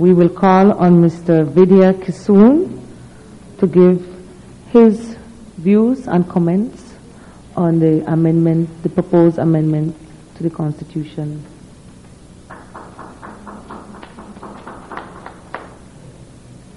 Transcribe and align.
we 0.00 0.14
will 0.14 0.30
call 0.30 0.72
on 0.72 1.02
Mr. 1.02 1.46
Vidya 1.46 1.92
Kissoon 1.92 2.82
to 3.58 3.66
give 3.66 4.00
his 4.70 5.14
views 5.58 6.08
and 6.08 6.26
comments 6.26 6.94
on 7.54 7.80
the 7.80 8.02
amendment, 8.10 8.82
the 8.82 8.88
proposed 8.88 9.36
amendment 9.36 9.94
to 10.36 10.42
the 10.42 10.48
Constitution. 10.48 11.44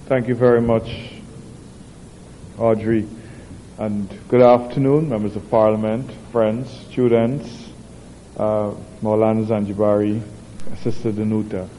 Thank 0.08 0.28
you 0.28 0.36
very 0.36 0.62
much, 0.62 1.14
Audrey. 2.58 3.08
And 3.78 4.10
good 4.28 4.42
afternoon, 4.42 5.08
members 5.08 5.38
of 5.38 5.50
parliament, 5.50 6.12
friends, 6.34 6.70
students, 6.92 7.70
uh, 8.36 8.74
Maulana 9.02 9.46
Zanjibari, 9.46 10.22
Sister 10.84 11.14
Danuta. 11.14 11.70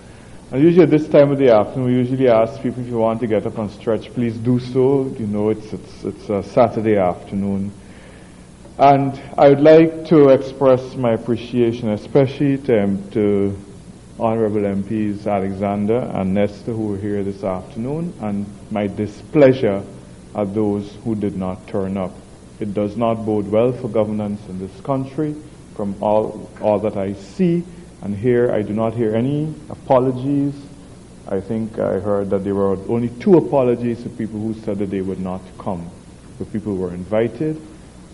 And 0.54 0.62
usually 0.62 0.84
at 0.84 0.90
this 0.90 1.08
time 1.08 1.32
of 1.32 1.38
the 1.38 1.50
afternoon, 1.50 1.86
we 1.86 1.94
usually 1.94 2.28
ask 2.28 2.62
people 2.62 2.80
if 2.80 2.86
you 2.86 2.98
want 2.98 3.18
to 3.22 3.26
get 3.26 3.44
up 3.44 3.58
and 3.58 3.68
stretch, 3.68 4.14
please 4.14 4.36
do 4.36 4.60
so. 4.60 5.12
You 5.18 5.26
know, 5.26 5.48
it's, 5.48 5.72
it's, 5.72 6.04
it's 6.04 6.28
a 6.28 6.44
Saturday 6.44 6.96
afternoon. 6.96 7.72
And 8.78 9.20
I 9.36 9.48
would 9.48 9.60
like 9.60 10.06
to 10.10 10.28
express 10.28 10.94
my 10.94 11.14
appreciation, 11.14 11.88
especially 11.88 12.58
to, 12.58 12.84
um, 12.84 13.10
to 13.10 13.58
Honorable 14.20 14.60
MPs 14.60 15.26
Alexander 15.26 16.08
and 16.14 16.34
Nestor 16.34 16.72
who 16.72 16.94
are 16.94 16.98
here 16.98 17.24
this 17.24 17.42
afternoon, 17.42 18.14
and 18.20 18.46
my 18.70 18.86
displeasure 18.86 19.82
at 20.36 20.54
those 20.54 20.94
who 21.02 21.16
did 21.16 21.36
not 21.36 21.66
turn 21.66 21.96
up. 21.96 22.12
It 22.60 22.74
does 22.74 22.96
not 22.96 23.26
bode 23.26 23.48
well 23.48 23.72
for 23.72 23.88
governance 23.88 24.40
in 24.48 24.60
this 24.60 24.80
country 24.82 25.34
from 25.74 26.00
all, 26.00 26.48
all 26.60 26.78
that 26.78 26.96
I 26.96 27.14
see 27.14 27.64
and 28.02 28.16
here 28.16 28.52
I 28.52 28.62
do 28.62 28.72
not 28.72 28.94
hear 28.94 29.14
any 29.14 29.54
apologies. 29.70 30.54
I 31.28 31.40
think 31.40 31.78
I 31.78 31.98
heard 32.00 32.30
that 32.30 32.44
there 32.44 32.54
were 32.54 32.76
only 32.88 33.08
two 33.20 33.36
apologies 33.36 34.02
for 34.02 34.10
people 34.10 34.40
who 34.40 34.54
said 34.54 34.78
that 34.78 34.90
they 34.90 35.00
would 35.00 35.20
not 35.20 35.40
come. 35.58 35.90
The 36.38 36.44
people 36.44 36.76
were 36.76 36.92
invited, 36.92 37.60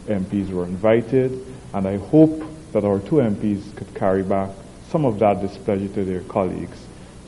MPs 0.06 0.50
were 0.50 0.64
invited, 0.64 1.44
and 1.74 1.88
I 1.88 1.96
hope 1.96 2.42
that 2.72 2.84
our 2.84 3.00
two 3.00 3.16
MPs 3.16 3.74
could 3.76 3.92
carry 3.94 4.22
back 4.22 4.50
some 4.90 5.04
of 5.04 5.18
that 5.20 5.40
displeasure 5.40 5.88
to 5.88 6.04
their 6.04 6.20
colleagues. 6.22 6.78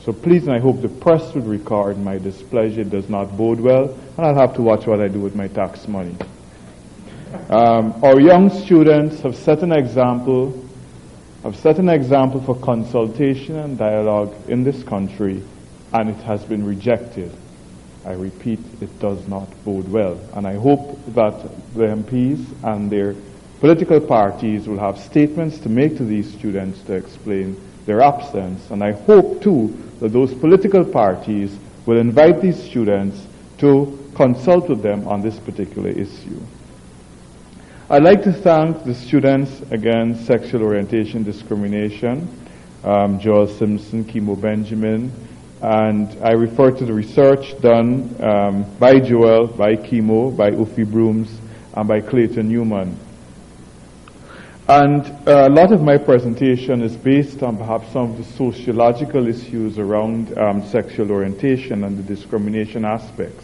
So 0.03 0.11
please, 0.11 0.43
and 0.43 0.51
I 0.51 0.59
hope 0.59 0.81
the 0.81 0.89
press 0.89 1.33
would 1.33 1.47
record 1.47 1.97
my 1.97 2.17
displeasure 2.17 2.81
it 2.81 2.89
does 2.89 3.09
not 3.09 3.37
bode 3.37 3.59
well, 3.59 3.89
and 4.17 4.25
I'll 4.25 4.35
have 4.35 4.53
to 4.55 4.61
watch 4.61 4.85
what 4.85 4.99
I 4.99 5.07
do 5.07 5.19
with 5.19 5.33
my 5.33 5.47
tax 5.47 5.87
money. 5.87 6.15
Um, 7.49 7.93
our 8.03 8.19
young 8.19 8.49
students 8.49 9.21
have 9.21 9.35
set 9.35 9.63
an 9.63 9.71
example, 9.71 10.51
have 11.43 11.55
set 11.55 11.77
an 11.79 11.89
example 11.89 12.41
for 12.41 12.55
consultation 12.55 13.57
and 13.57 13.77
dialogue 13.77 14.33
in 14.47 14.63
this 14.63 14.83
country, 14.83 15.43
and 15.93 16.09
it 16.09 16.21
has 16.23 16.43
been 16.43 16.65
rejected. 16.65 17.31
I 18.05 18.13
repeat, 18.13 18.59
it 18.81 18.99
does 18.99 19.27
not 19.27 19.47
bode 19.63 19.89
well. 19.89 20.19
And 20.33 20.47
I 20.47 20.55
hope 20.55 20.99
that 21.13 21.39
the 21.73 21.85
MPs 21.85 22.45
and 22.63 22.89
their 22.91 23.15
Political 23.63 24.01
parties 24.01 24.67
will 24.67 24.77
have 24.77 24.99
statements 24.99 25.57
to 25.59 25.69
make 25.69 25.95
to 25.95 26.03
these 26.03 26.29
students 26.33 26.81
to 26.81 26.91
explain 26.91 27.55
their 27.85 28.01
absence. 28.01 28.69
And 28.71 28.83
I 28.83 28.91
hope 28.91 29.41
too 29.41 29.73
that 30.01 30.09
those 30.09 30.33
political 30.33 30.83
parties 30.83 31.57
will 31.85 31.97
invite 31.97 32.41
these 32.41 32.61
students 32.61 33.25
to 33.59 33.97
consult 34.15 34.67
with 34.67 34.81
them 34.81 35.07
on 35.07 35.21
this 35.21 35.39
particular 35.39 35.91
issue. 35.91 36.41
I'd 37.89 38.01
like 38.01 38.23
to 38.23 38.31
thank 38.31 38.85
the 38.85 38.95
students 38.95 39.59
against 39.69 40.25
sexual 40.25 40.63
orientation 40.63 41.21
discrimination, 41.21 42.29
um, 42.85 43.19
Joel 43.19 43.45
Simpson, 43.45 44.05
Kimo 44.05 44.37
Benjamin, 44.37 45.11
and 45.61 46.07
I 46.23 46.31
refer 46.31 46.71
to 46.71 46.85
the 46.85 46.93
research 46.93 47.59
done 47.59 48.15
um, 48.23 48.63
by 48.79 49.01
Joel, 49.01 49.47
by 49.47 49.75
Kimo, 49.75 50.31
by 50.31 50.51
Ufi 50.51 50.89
Brooms, 50.89 51.37
and 51.73 51.85
by 51.85 51.99
Clayton 51.99 52.47
Newman. 52.47 52.97
And 54.69 55.05
a 55.27 55.49
lot 55.49 55.73
of 55.73 55.81
my 55.81 55.97
presentation 55.97 56.81
is 56.81 56.95
based 56.95 57.43
on 57.43 57.57
perhaps 57.57 57.91
some 57.91 58.11
of 58.11 58.17
the 58.17 58.23
sociological 58.23 59.27
issues 59.27 59.77
around 59.77 60.37
um, 60.37 60.65
sexual 60.65 61.11
orientation 61.11 61.83
and 61.83 61.97
the 61.97 62.03
discrimination 62.03 62.85
aspects. 62.85 63.43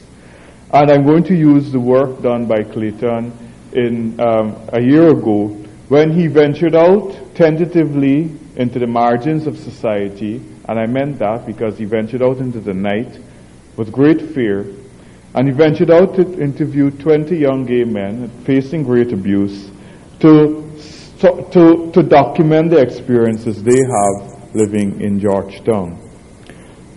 And 0.72 0.90
I'm 0.90 1.04
going 1.04 1.26
to 1.26 1.36
use 1.36 1.74
the 1.74 1.80
work 1.80 2.22
done 2.22 2.46
by 2.46 2.64
Clayton 2.64 3.48
in 3.74 4.20
um, 4.20 4.56
a 4.74 4.82
year 4.82 5.10
ago 5.10 5.48
when 5.90 6.12
he 6.12 6.28
ventured 6.28 6.76
out 6.76 7.36
tentatively 7.36 8.32
into 8.56 8.80
the 8.80 8.88
margins 8.88 9.48
of 9.48 9.58
society, 9.58 10.36
and 10.68 10.80
I 10.80 10.86
meant 10.86 11.20
that 11.20 11.46
because 11.46 11.78
he 11.78 11.86
ventured 11.86 12.22
out 12.22 12.38
into 12.38 12.60
the 12.60 12.74
night 12.74 13.18
with 13.76 13.92
great 13.92 14.22
fear, 14.34 14.68
and 15.34 15.48
he 15.48 15.54
ventured 15.54 15.90
out 15.90 16.16
to 16.16 16.42
interview 16.42 16.92
20 16.92 17.36
young 17.38 17.66
gay 17.66 17.84
men 17.84 18.30
facing 18.46 18.84
great 18.84 19.12
abuse 19.14 19.72
to 20.20 20.70
to, 21.20 21.92
to, 21.94 22.04
document 22.04 22.70
the 22.72 22.80
experiences 22.80 23.62
they 23.62 23.72
have 23.76 24.56
living 24.56 25.02
in 25.02 25.20
Georgetown. 25.20 26.00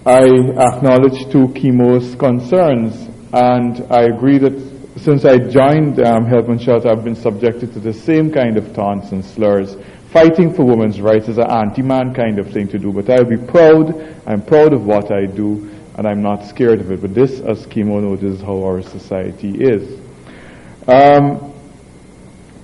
I 0.07 0.23
acknowledge 0.23 1.31
too 1.31 1.53
Kimo's 1.55 2.15
concerns, 2.15 2.95
and 3.33 3.85
I 3.91 4.03
agree 4.03 4.39
that 4.39 4.72
since 4.97 5.25
I 5.25 5.39
joined 5.39 6.01
um, 6.01 6.27
Help 6.27 6.49
and 6.49 6.61
Shelter, 6.61 6.91
I've 6.91 7.03
been 7.03 7.17
subjected 7.17 7.73
to 7.73 7.81
the 7.81 7.93
same 7.93 8.31
kind 8.31 8.59
of 8.59 8.75
taunts 8.75 9.13
and 9.13 9.25
slurs. 9.25 9.77
Fighting 10.11 10.53
for 10.53 10.65
women's 10.65 11.01
rights 11.01 11.29
is 11.29 11.39
an 11.39 11.51
anti-man 11.51 12.13
kind 12.13 12.39
of 12.39 12.51
thing 12.53 12.69
to 12.69 12.79
do, 12.79 12.93
but 12.93 13.09
I'll 13.09 13.25
be 13.25 13.39
proud. 13.39 13.95
I'm 14.27 14.43
proud 14.43 14.75
of 14.75 14.85
what 14.85 15.11
I 15.11 15.25
do, 15.25 15.71
and 15.97 16.07
I'm 16.07 16.21
not 16.21 16.45
scared 16.47 16.81
of 16.81 16.91
it. 16.91 17.01
But 17.01 17.15
this, 17.15 17.41
as 17.41 17.65
Kimo 17.67 18.01
knows, 18.01 18.23
is 18.23 18.43
how 18.43 18.63
our 18.63 18.83
society 18.83 19.55
is. 19.65 19.99
Um, 20.87 21.37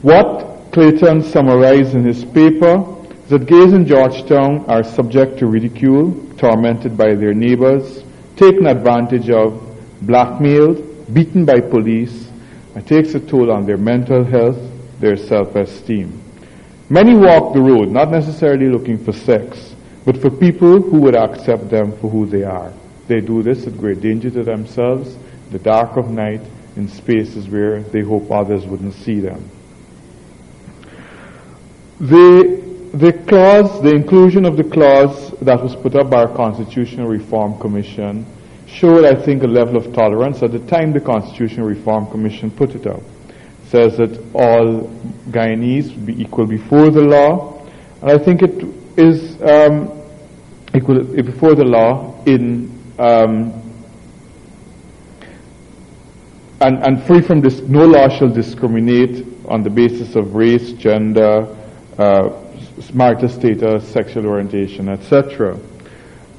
what 0.02 0.70
Clayton 0.72 1.22
summarized 1.22 1.94
in 1.94 2.04
his 2.04 2.26
paper 2.26 2.84
that 3.28 3.46
gays 3.46 3.72
in 3.72 3.86
Georgetown 3.86 4.66
are 4.66 4.84
subject 4.84 5.38
to 5.38 5.46
ridicule, 5.46 6.12
tormented 6.36 6.96
by 6.96 7.14
their 7.14 7.32
neighbors, 7.32 8.04
taken 8.36 8.66
advantage 8.66 9.30
of, 9.30 9.64
blackmailed, 10.02 10.87
beaten 11.12 11.44
by 11.44 11.60
police, 11.60 12.28
and 12.74 12.86
takes 12.86 13.14
a 13.14 13.20
toll 13.20 13.50
on 13.50 13.66
their 13.66 13.76
mental 13.76 14.24
health, 14.24 14.58
their 15.00 15.16
self-esteem. 15.16 16.22
Many 16.90 17.14
walk 17.14 17.54
the 17.54 17.60
road, 17.60 17.90
not 17.90 18.10
necessarily 18.10 18.68
looking 18.68 19.02
for 19.02 19.12
sex, 19.12 19.74
but 20.04 20.16
for 20.16 20.30
people 20.30 20.80
who 20.80 21.00
would 21.00 21.14
accept 21.14 21.68
them 21.68 21.92
for 21.98 22.08
who 22.08 22.26
they 22.26 22.44
are. 22.44 22.72
They 23.08 23.20
do 23.20 23.42
this 23.42 23.66
at 23.66 23.76
great 23.76 24.00
danger 24.00 24.30
to 24.30 24.42
themselves, 24.42 25.16
the 25.50 25.58
dark 25.58 25.96
of 25.96 26.10
night, 26.10 26.40
in 26.76 26.88
spaces 26.88 27.48
where 27.48 27.82
they 27.82 28.02
hope 28.02 28.30
others 28.30 28.64
wouldn't 28.64 28.94
see 28.94 29.20
them. 29.20 29.50
The, 32.00 32.90
the 32.94 33.12
clause, 33.12 33.82
the 33.82 33.90
inclusion 33.90 34.44
of 34.44 34.56
the 34.56 34.64
clause 34.64 35.32
that 35.40 35.60
was 35.60 35.74
put 35.74 35.96
up 35.96 36.10
by 36.10 36.22
our 36.22 36.36
Constitutional 36.36 37.08
Reform 37.08 37.58
Commission 37.58 38.24
showed, 38.68 39.04
I 39.04 39.14
think, 39.14 39.42
a 39.42 39.46
level 39.46 39.76
of 39.76 39.92
tolerance 39.92 40.42
at 40.42 40.52
the 40.52 40.58
time 40.60 40.92
the 40.92 41.00
Constitutional 41.00 41.66
Reform 41.66 42.06
Commission 42.10 42.50
put 42.50 42.74
it 42.74 42.86
up. 42.86 43.00
It 43.00 43.70
says 43.70 43.96
that 43.96 44.18
all 44.34 44.88
Guyanese 45.30 46.04
be 46.04 46.20
equal 46.20 46.46
before 46.46 46.90
the 46.90 47.00
law, 47.00 47.66
and 48.02 48.10
I 48.10 48.18
think 48.18 48.42
it 48.42 48.64
is 48.96 49.40
um, 49.42 49.90
equal 50.74 51.02
before 51.02 51.54
the 51.54 51.64
law 51.64 52.22
in 52.24 52.78
um, 52.98 53.52
and, 56.60 56.82
and 56.84 57.02
free 57.04 57.20
from 57.20 57.40
this. 57.40 57.60
No 57.60 57.84
law 57.84 58.08
shall 58.08 58.28
discriminate 58.28 59.24
on 59.46 59.62
the 59.62 59.70
basis 59.70 60.16
of 60.16 60.34
race, 60.34 60.72
gender, 60.72 61.56
uh, 61.98 62.30
marital 62.92 63.28
status, 63.28 63.86
sexual 63.88 64.26
orientation, 64.26 64.88
etc. 64.88 65.58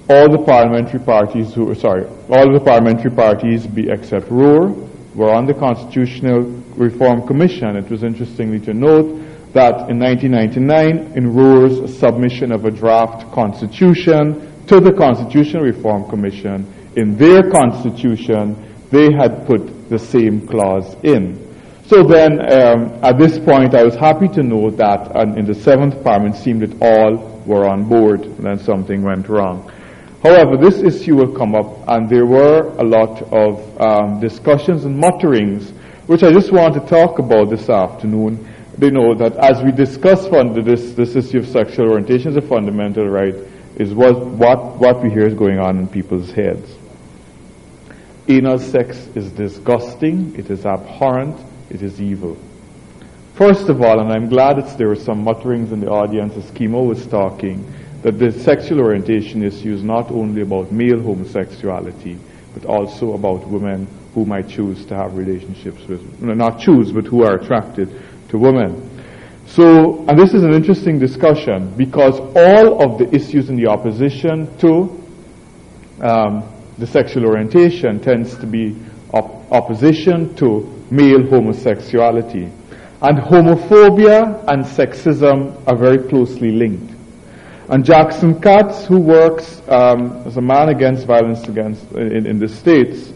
All 0.09 0.28
the 0.28 0.44
parliamentary 0.44 1.00
parties 1.00 1.54
who, 1.54 1.74
sorry, 1.75 2.06
all 2.30 2.51
the 2.51 2.60
parliamentary 2.60 3.12
parties, 3.12 3.68
be 3.68 3.89
except 3.89 4.31
Roar, 4.31 4.69
were 5.13 5.31
on 5.31 5.45
the 5.45 5.54
Constitutional 5.54 6.42
Reform 6.75 7.28
Commission. 7.28 7.75
It 7.75 7.92
was 7.92 8.04
interestingly 8.04 8.60
to 8.62 8.74
note 8.74 9.06
that 9.54 9.89
in 9.89 10.00
1999, 10.00 11.16
in 11.16 11.34
Roar's 11.34 11.98
submission 12.00 12.51
of 12.51 12.66
a 12.66 12.72
draft 12.72 13.31
constitution 13.31 14.66
to 14.66 14.80
the 14.80 14.94
Constitutional 14.94 15.63
Reform 15.63 16.10
Commission, 16.10 16.66
in 16.95 17.16
their 17.16 17.50
constitution, 17.51 18.56
they 18.89 19.13
had 19.13 19.45
put 19.45 19.89
the 19.89 20.00
same 20.00 20.48
clause 20.48 20.95
in. 21.04 21.38
So 21.86 22.04
then, 22.04 22.39
um, 22.51 23.00
at 23.04 23.18
this 23.18 23.38
point, 23.38 23.75
I 23.75 23.84
was 23.84 23.95
happy 23.95 24.28
to 24.30 24.42
know 24.42 24.69
that 24.72 25.16
uh, 25.16 25.22
in 25.36 25.45
the 25.45 25.56
seventh 25.56 26.04
parliament, 26.04 26.36
seemed 26.36 26.62
that 26.62 26.81
all 26.81 27.42
were 27.45 27.68
on 27.68 27.88
board, 27.88 28.22
and 28.22 28.44
then 28.44 28.60
something 28.60 29.04
went 29.04 29.28
wrong. 29.30 29.72
However, 30.24 30.57
this 30.57 30.81
issue 30.81 31.16
will 31.16 31.31
come 31.31 31.56
up, 31.56 31.88
and 31.88 32.10
there 32.10 32.25
were 32.25 32.68
a 32.77 32.83
lot 32.83 33.21
of 33.31 33.81
um, 33.81 34.19
discussions 34.19 34.83
and 34.83 34.98
mutterings, 34.98 35.71
which 36.07 36.24
I 36.24 36.33
just 36.33 36.51
want 36.51 36.74
to 36.74 36.81
talk 36.81 37.19
about 37.19 37.50
this 37.50 37.69
afternoon. 37.69 38.45
They 38.77 38.89
know 38.89 39.16
that 39.16 39.38
as 39.38 39.63
we 39.63 39.71
discuss 39.71 40.24
this, 40.63 40.94
this 40.94 41.16
issue 41.16 41.39
of 41.39 41.48
sexual 41.48 41.92
orientation 41.92 42.31
as 42.31 42.38
a 42.38 42.42
fundamental 42.42 43.07
right, 43.07 43.36
is 43.77 43.94
what, 43.94 44.19
what, 44.25 44.75
what 44.75 45.01
we 45.01 45.10
hear 45.10 45.25
is 45.25 45.33
going 45.33 45.57
on 45.57 45.77
in 45.77 45.88
people's 45.88 46.31
heads. 46.31 46.69
Anal 48.27 48.60
sex 48.60 48.98
is 49.15 49.31
disgusting, 49.31 50.36
it 50.38 50.50
is 50.50 50.65
abhorrent, 50.65 51.39
it 51.69 51.81
is 51.81 52.01
evil. 52.01 52.38
First 53.36 53.69
of 53.69 53.81
all, 53.81 54.01
and 54.01 54.12
I'm 54.12 54.27
glad 54.27 54.57
that 54.57 54.77
there 54.77 54.89
were 54.89 54.98
some 54.98 55.24
mutterings 55.24 55.72
in 55.72 55.80
the 55.80 55.89
audience 55.89 56.36
as 56.36 56.51
Kimo 56.51 56.83
was 56.83 57.07
talking, 57.07 57.65
that 58.01 58.18
the 58.18 58.31
sexual 58.31 58.80
orientation 58.80 59.44
issue 59.44 59.74
is 59.74 59.84
not 59.84 60.10
only 60.12 60.42
about 60.42 60.72
male 60.72 61.01
homosexuality, 61.01 62.18
but 62.54 62.66
also 62.66 63.13
about 63.13 63.48
women 63.48 63.88
who 64.13 64.25
might 64.25 64.48
choose 64.48 64.86
to 64.86 64.96
have 64.96 65.16
relationships 65.16 65.86
with, 65.88 66.22
not 66.22 66.60
choose, 66.60 66.92
but 66.92 67.06
who 67.06 67.24
are 67.24 67.36
attracted 67.36 67.90
to 68.30 68.38
women. 68.38 68.90
So, 69.46 70.06
and 70.07 70.18
this 70.18 70.34
is 70.34 70.44
an 70.44 70.54
interesting 70.54 71.00
discussion 71.00 71.75
because 71.75 72.19
all 72.19 72.84
of 72.84 73.00
the 73.00 73.13
issues 73.13 73.50
in 73.50 73.56
the 73.56 73.68
opposition 73.68 74.56
to 74.60 75.00
um, 76.01 76.44
the 76.78 76.88
sexual 76.88 77.25
orientation 77.25 78.00
tends 78.00 78.38
to 78.38 78.46
be 78.46 78.75
op- 79.13 79.51
opposition 79.51 80.36
to 80.36 80.86
male 80.92 81.28
homosexuality. 81.30 82.51
And 83.01 83.18
homophobia 83.18 84.46
and 84.48 84.63
sexism 84.63 85.62
are 85.68 85.75
very 85.75 86.07
closely 86.07 86.51
linked. 86.51 86.88
And 87.69 87.86
Jackson 87.86 88.42
Katz, 88.42 88.86
who 88.86 89.00
works 89.00 89.62
um, 89.68 90.24
as 90.25 90.38
a 90.38 90.42
man 90.42 90.69
against 90.69 91.06
violence 91.06 91.48
against 91.48 91.92
in, 91.92 92.25
in 92.25 92.39
the 92.39 92.48
states, 92.48 93.13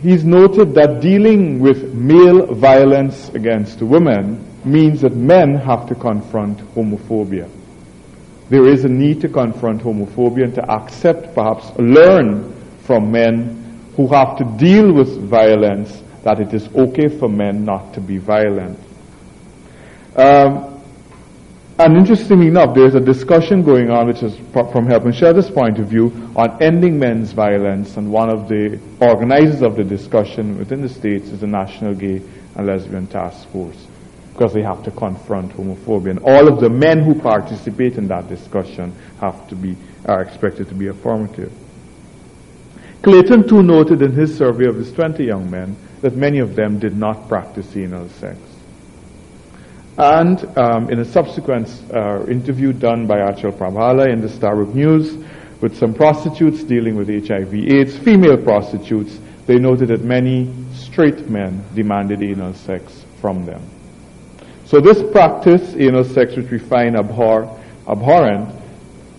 he's 0.00 0.24
noted 0.24 0.74
that 0.74 1.02
dealing 1.02 1.60
with 1.60 1.92
male 1.92 2.46
violence 2.54 3.28
against 3.30 3.82
women 3.82 4.42
means 4.64 5.02
that 5.02 5.14
men 5.14 5.54
have 5.54 5.86
to 5.88 5.94
confront 5.94 6.58
homophobia. 6.74 7.50
There 8.48 8.66
is 8.66 8.84
a 8.84 8.88
need 8.88 9.20
to 9.20 9.28
confront 9.28 9.82
homophobia 9.82 10.44
and 10.44 10.54
to 10.54 10.70
accept, 10.70 11.34
perhaps 11.34 11.70
learn 11.78 12.54
from 12.84 13.12
men 13.12 13.82
who 13.96 14.08
have 14.08 14.38
to 14.38 14.44
deal 14.56 14.92
with 14.92 15.28
violence 15.28 16.02
that 16.22 16.40
it 16.40 16.54
is 16.54 16.68
okay 16.74 17.08
for 17.08 17.28
men 17.28 17.66
not 17.66 17.92
to 17.94 18.00
be 18.00 18.16
violent. 18.16 18.78
Um, 20.16 20.73
and 21.78 21.96
interestingly 21.96 22.46
enough, 22.46 22.74
there's 22.74 22.94
a 22.94 23.00
discussion 23.00 23.62
going 23.62 23.90
on, 23.90 24.06
which 24.06 24.22
is 24.22 24.36
from 24.52 24.86
Help 24.86 25.04
and 25.04 25.14
Shelter's 25.14 25.50
point 25.50 25.78
of 25.78 25.88
view, 25.88 26.12
on 26.36 26.62
ending 26.62 26.98
men's 26.98 27.32
violence. 27.32 27.96
And 27.96 28.12
one 28.12 28.30
of 28.30 28.48
the 28.48 28.78
organizers 29.00 29.62
of 29.62 29.76
the 29.76 29.84
discussion 29.84 30.56
within 30.58 30.82
the 30.82 30.88
states 30.88 31.30
is 31.30 31.40
the 31.40 31.46
National 31.46 31.94
Gay 31.94 32.22
and 32.54 32.66
Lesbian 32.66 33.06
Task 33.08 33.48
Force 33.48 33.86
because 34.32 34.52
they 34.52 34.62
have 34.62 34.82
to 34.82 34.90
confront 34.90 35.52
homophobia. 35.52 36.10
And 36.10 36.18
all 36.20 36.48
of 36.48 36.60
the 36.60 36.68
men 36.68 37.04
who 37.04 37.14
participate 37.14 37.96
in 37.98 38.08
that 38.08 38.28
discussion 38.28 38.92
have 39.20 39.48
to 39.48 39.54
be, 39.54 39.76
are 40.06 40.22
expected 40.22 40.68
to 40.68 40.74
be 40.74 40.88
affirmative. 40.88 41.52
Clayton 43.02 43.46
too 43.48 43.62
noted 43.62 44.02
in 44.02 44.12
his 44.12 44.36
survey 44.36 44.66
of 44.66 44.76
his 44.76 44.92
20 44.92 45.24
young 45.24 45.48
men 45.50 45.76
that 46.00 46.16
many 46.16 46.40
of 46.40 46.56
them 46.56 46.80
did 46.80 46.96
not 46.96 47.28
practice 47.28 47.76
anal 47.76 48.08
sex. 48.08 48.38
And 49.96 50.58
um, 50.58 50.90
in 50.90 50.98
a 50.98 51.04
subsequent 51.04 51.68
uh, 51.92 52.24
interview 52.26 52.72
done 52.72 53.06
by 53.06 53.18
Achal 53.18 53.52
Prabhala 53.52 54.12
in 54.12 54.20
the 54.20 54.26
Stabroek 54.26 54.74
News 54.74 55.16
with 55.60 55.76
some 55.78 55.94
prostitutes 55.94 56.64
dealing 56.64 56.96
with 56.96 57.08
HIV 57.08 57.54
AIDS, 57.54 57.96
female 57.96 58.36
prostitutes, 58.36 59.20
they 59.46 59.58
noted 59.58 59.88
that 59.88 60.02
many 60.02 60.52
straight 60.72 61.28
men 61.30 61.64
demanded 61.74 62.22
anal 62.22 62.54
sex 62.54 63.04
from 63.20 63.46
them. 63.46 63.62
So 64.64 64.80
this 64.80 65.00
practice, 65.12 65.74
anal 65.76 66.04
sex 66.04 66.34
which 66.34 66.50
we 66.50 66.58
find 66.58 66.96
abhor, 66.96 67.44
abhorrent, 67.86 68.52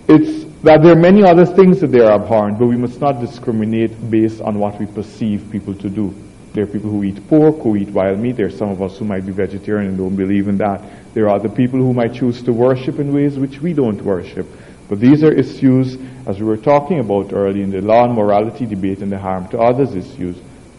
it's 0.10 0.44
that 0.64 0.82
there 0.82 0.92
are 0.92 1.00
many 1.00 1.24
other 1.24 1.46
things 1.46 1.80
that 1.80 1.92
they 1.92 2.02
are 2.02 2.12
abhorrent, 2.12 2.60
but 2.60 2.66
we 2.66 2.76
must 2.76 3.00
not 3.00 3.22
discriminate 3.22 4.10
based 4.10 4.42
on 4.42 4.60
what 4.60 4.78
we 4.80 4.88
perceive 4.88 5.48
people 5.52 5.74
to 5.76 5.90
do. 5.90 6.14
There 6.56 6.64
are 6.64 6.68
people 6.68 6.90
who 6.90 7.04
eat 7.04 7.28
pork, 7.28 7.58
who 7.64 7.76
eat 7.76 7.90
wild 7.90 8.18
meat. 8.18 8.38
There 8.38 8.46
are 8.46 8.50
some 8.50 8.70
of 8.70 8.82
us 8.82 8.98
who 8.98 9.04
might 9.04 9.26
be 9.26 9.34
vegetarian 9.34 9.90
and 9.90 9.98
don't 9.98 10.16
believe 10.16 10.48
in 10.48 10.56
that. 10.60 10.82
There 11.14 11.26
are 11.26 11.36
other 11.36 11.50
people 11.50 11.82
who 11.82 11.94
might 11.94 12.14
choose 12.14 12.42
to 12.44 12.54
worship 12.54 12.98
in 12.98 13.14
ways 13.14 13.38
which 13.38 13.60
we 13.60 13.74
don't 13.74 14.02
worship. 14.02 14.48
But 14.88 15.02
these 15.02 15.22
are 15.22 15.34
issues, 15.34 15.98
as 16.26 16.40
we 16.40 16.46
were 16.46 16.56
talking 16.56 17.02
about 17.02 17.34
earlier 17.34 17.62
in 17.62 17.72
the 17.72 17.82
law 17.82 18.06
and 18.06 18.14
morality 18.14 18.66
debate 18.66 19.00
and 19.00 19.12
the 19.12 19.20
harm 19.20 19.50
to 19.50 19.60
others 19.60 19.96
issues. 19.96 20.38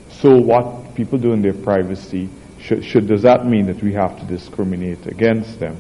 So 0.09 0.39
what 0.39 0.95
people 0.95 1.19
do 1.19 1.35
in 1.35 1.43
their 1.43 1.53
privacy 1.53 2.31
should, 2.59 2.83
should, 2.83 3.07
does 3.07 3.21
that 3.21 3.45
mean 3.45 3.67
that 3.67 3.83
we 3.83 3.93
have 3.93 4.19
to 4.19 4.25
discriminate 4.25 5.07
against 5.07 5.61
them? 5.61 5.77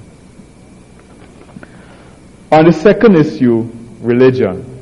On 2.52 2.66
the 2.66 2.72
second 2.72 3.16
issue, 3.16 3.70
religion. 4.02 4.75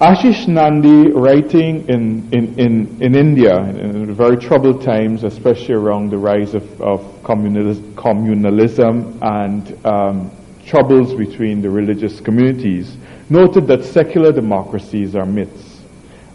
Ashis 0.00 0.46
Nandy, 0.46 1.10
writing 1.10 1.88
in, 1.88 2.28
in, 2.32 2.56
in, 2.56 3.02
in 3.02 3.16
India 3.16 3.58
in 3.58 4.14
very 4.14 4.36
troubled 4.36 4.80
times, 4.84 5.24
especially 5.24 5.74
around 5.74 6.10
the 6.10 6.16
rise 6.16 6.54
of, 6.54 6.80
of 6.80 7.00
communalism, 7.24 7.94
communalism 7.94 9.18
and 9.20 9.84
um, 9.84 10.30
troubles 10.64 11.14
between 11.14 11.60
the 11.60 11.68
religious 11.68 12.20
communities, 12.20 12.96
noted 13.28 13.66
that 13.66 13.82
secular 13.82 14.30
democracies 14.30 15.16
are 15.16 15.26
myths. 15.26 15.80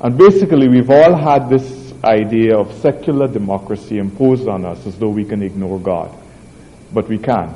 And 0.02 0.18
basically, 0.18 0.68
we've 0.68 0.90
all 0.90 1.16
had 1.16 1.48
this 1.50 1.94
idea 2.04 2.58
of 2.58 2.70
secular 2.82 3.30
democracy 3.30 3.98
imposed 3.98 4.50
on 4.50 4.66
us 4.66 4.86
as 4.86 5.00
though 5.00 5.08
we 5.08 5.24
can 5.24 5.42
ignore 5.42 5.80
God. 5.80 6.14
But 6.92 7.08
we 7.08 7.18
can't. 7.18 7.56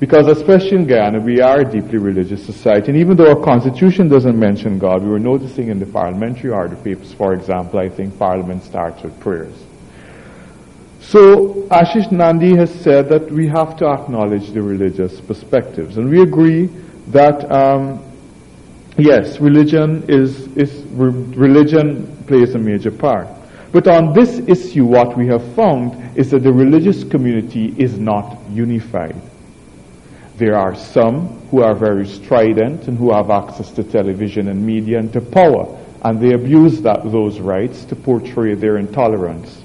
Because 0.00 0.26
especially 0.26 0.76
in 0.76 0.86
Guyana, 0.86 1.20
we 1.20 1.40
are 1.40 1.60
a 1.60 1.64
deeply 1.64 1.98
religious 1.98 2.44
society, 2.44 2.88
and 2.90 3.00
even 3.00 3.16
though 3.16 3.30
our 3.30 3.42
constitution 3.42 4.08
doesn't 4.08 4.38
mention 4.38 4.78
God, 4.78 5.02
we 5.02 5.08
were 5.08 5.20
noticing 5.20 5.68
in 5.68 5.78
the 5.78 5.86
parliamentary 5.86 6.50
order 6.50 6.76
papers, 6.76 7.12
for 7.12 7.32
example, 7.32 7.78
I 7.78 7.88
think 7.88 8.18
parliament 8.18 8.64
starts 8.64 9.02
with 9.02 9.18
prayers. 9.20 9.54
So 11.00 11.66
Ashis 11.70 12.10
Nandy 12.10 12.56
has 12.56 12.74
said 12.74 13.08
that 13.10 13.30
we 13.30 13.46
have 13.48 13.76
to 13.76 13.86
acknowledge 13.86 14.50
the 14.50 14.62
religious 14.62 15.20
perspectives, 15.20 15.96
and 15.96 16.10
we 16.10 16.22
agree 16.22 16.66
that 17.08 17.50
um, 17.52 18.02
yes, 18.96 19.38
religion 19.38 20.04
is, 20.08 20.48
is 20.56 20.82
religion 20.90 22.16
plays 22.26 22.54
a 22.54 22.58
major 22.58 22.90
part. 22.90 23.28
But 23.72 23.88
on 23.88 24.12
this 24.12 24.38
issue, 24.48 24.84
what 24.84 25.16
we 25.16 25.26
have 25.28 25.54
found 25.54 26.16
is 26.16 26.30
that 26.30 26.42
the 26.42 26.52
religious 26.52 27.04
community 27.04 27.74
is 27.76 27.98
not 27.98 28.38
unified. 28.50 29.20
There 30.36 30.56
are 30.56 30.74
some 30.74 31.28
who 31.50 31.62
are 31.62 31.76
very 31.76 32.06
strident 32.06 32.88
and 32.88 32.98
who 32.98 33.12
have 33.12 33.30
access 33.30 33.70
to 33.72 33.84
television 33.84 34.48
and 34.48 34.64
media 34.64 34.98
and 34.98 35.12
to 35.12 35.20
power, 35.20 35.78
and 36.02 36.20
they 36.20 36.34
abuse 36.34 36.82
that, 36.82 37.04
those 37.12 37.38
rights 37.38 37.84
to 37.86 37.96
portray 37.96 38.54
their 38.54 38.78
intolerance. 38.78 39.62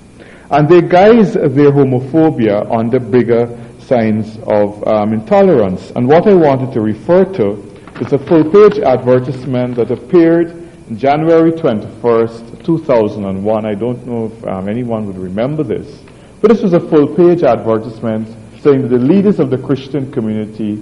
And 0.52 0.70
they 0.70 0.82
guise 0.82 1.34
their 1.34 1.72
homophobia 1.72 2.72
under 2.72 3.00
bigger 3.00 3.58
signs 3.80 4.38
of 4.46 4.88
um, 4.88 5.14
intolerance. 5.14 5.92
And 5.96 6.08
what 6.08 6.28
I 6.28 6.36
wanted 6.36 6.72
to 6.74 6.82
refer 6.82 7.26
to 7.26 7.54
is 8.00 8.14
a 8.14 8.20
full-page 8.20 8.80
advertisement 8.80 9.76
that 9.76 9.90
appeared 9.90 10.70
January 10.96 11.52
21st, 11.52 12.64
2001. 12.64 13.66
I 13.66 13.74
don't 13.74 14.06
know 14.06 14.26
if 14.28 14.46
um, 14.46 14.70
anyone 14.70 15.08
would 15.08 15.18
remember 15.18 15.64
this, 15.64 16.02
but 16.42 16.52
this 16.52 16.62
was 16.62 16.74
a 16.74 16.80
full 16.80 17.16
page 17.16 17.42
advertisement 17.42 18.28
saying 18.62 18.90
the 18.90 18.98
leaders 18.98 19.40
of 19.40 19.50
the 19.50 19.58
Christian 19.58 20.12
community 20.12 20.82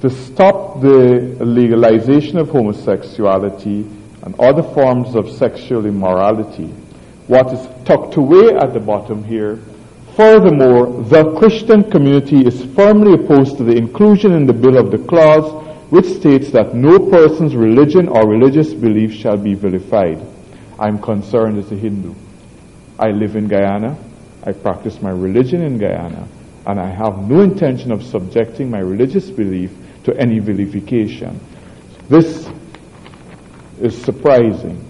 to 0.00 0.10
stop 0.10 0.80
the 0.80 1.36
legalization 1.40 2.38
of 2.38 2.48
homosexuality 2.50 3.80
and 4.22 4.34
other 4.38 4.62
forms 4.62 5.14
of 5.14 5.30
sexual 5.30 5.86
immorality. 5.86 6.66
What 7.26 7.52
is 7.52 7.66
tucked 7.84 8.16
away 8.16 8.54
at 8.54 8.74
the 8.74 8.80
bottom 8.80 9.24
here 9.24 9.58
Furthermore, 10.16 11.02
the 11.02 11.34
Christian 11.40 11.90
community 11.90 12.46
is 12.46 12.64
firmly 12.76 13.14
opposed 13.14 13.56
to 13.56 13.64
the 13.64 13.76
inclusion 13.76 14.30
in 14.30 14.46
the 14.46 14.52
bill 14.52 14.78
of 14.78 14.92
the 14.92 14.98
clause 14.98 15.50
which 15.90 16.06
states 16.06 16.52
that 16.52 16.72
no 16.72 17.10
person's 17.10 17.56
religion 17.56 18.06
or 18.06 18.28
religious 18.28 18.72
belief 18.72 19.12
shall 19.12 19.36
be 19.36 19.54
vilified. 19.54 20.24
I'm 20.78 21.00
concerned 21.00 21.58
as 21.58 21.72
a 21.72 21.74
Hindu. 21.74 22.14
I 22.96 23.10
live 23.10 23.34
in 23.34 23.48
Guyana. 23.48 23.98
I 24.44 24.52
practice 24.52 25.02
my 25.02 25.10
religion 25.10 25.62
in 25.62 25.78
Guyana. 25.78 26.28
And 26.66 26.80
I 26.80 26.88
have 26.88 27.28
no 27.28 27.40
intention 27.40 27.92
of 27.92 28.02
subjecting 28.02 28.70
my 28.70 28.78
religious 28.78 29.30
belief 29.30 29.70
to 30.04 30.16
any 30.16 30.38
vilification. 30.38 31.40
This 32.08 32.48
is 33.80 33.96
surprising. 34.02 34.82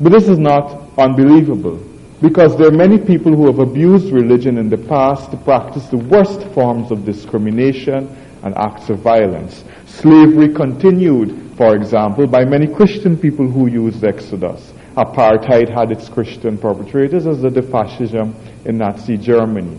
But 0.00 0.12
this 0.12 0.28
is 0.28 0.38
not 0.38 0.90
unbelievable. 0.98 1.82
Because 2.22 2.56
there 2.56 2.68
are 2.68 2.76
many 2.76 2.98
people 2.98 3.34
who 3.34 3.46
have 3.46 3.58
abused 3.58 4.10
religion 4.10 4.56
in 4.56 4.70
the 4.70 4.78
past 4.78 5.30
to 5.30 5.36
practice 5.36 5.86
the 5.86 5.98
worst 5.98 6.42
forms 6.54 6.90
of 6.90 7.04
discrimination 7.04 8.08
and 8.42 8.56
acts 8.56 8.88
of 8.88 9.00
violence. 9.00 9.64
Slavery 9.86 10.54
continued, 10.54 11.52
for 11.56 11.76
example, 11.76 12.26
by 12.26 12.44
many 12.44 12.66
Christian 12.66 13.18
people 13.18 13.46
who 13.46 13.66
used 13.66 14.02
Exodus. 14.04 14.72
Apartheid 14.96 15.68
had 15.68 15.92
its 15.92 16.08
Christian 16.08 16.56
perpetrators, 16.56 17.26
as 17.26 17.42
did 17.42 17.52
the 17.52 17.62
fascism 17.62 18.34
in 18.64 18.78
Nazi 18.78 19.18
Germany. 19.18 19.78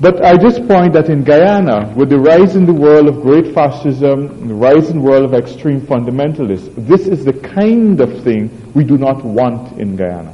But 0.00 0.24
I 0.24 0.38
just 0.38 0.66
point 0.66 0.94
that 0.94 1.10
in 1.10 1.24
Guyana, 1.24 1.92
with 1.94 2.08
the 2.08 2.18
rise 2.18 2.56
in 2.56 2.64
the 2.64 2.72
world 2.72 3.06
of 3.06 3.20
great 3.20 3.52
fascism, 3.54 4.48
the 4.48 4.54
rise 4.54 4.88
in 4.88 4.96
the 4.96 5.02
world 5.02 5.24
of 5.24 5.34
extreme 5.34 5.82
fundamentalists, 5.82 6.74
this 6.86 7.06
is 7.06 7.22
the 7.22 7.34
kind 7.34 8.00
of 8.00 8.22
thing 8.24 8.50
we 8.74 8.82
do 8.82 8.96
not 8.96 9.22
want 9.22 9.78
in 9.78 9.96
Guyana. 9.96 10.32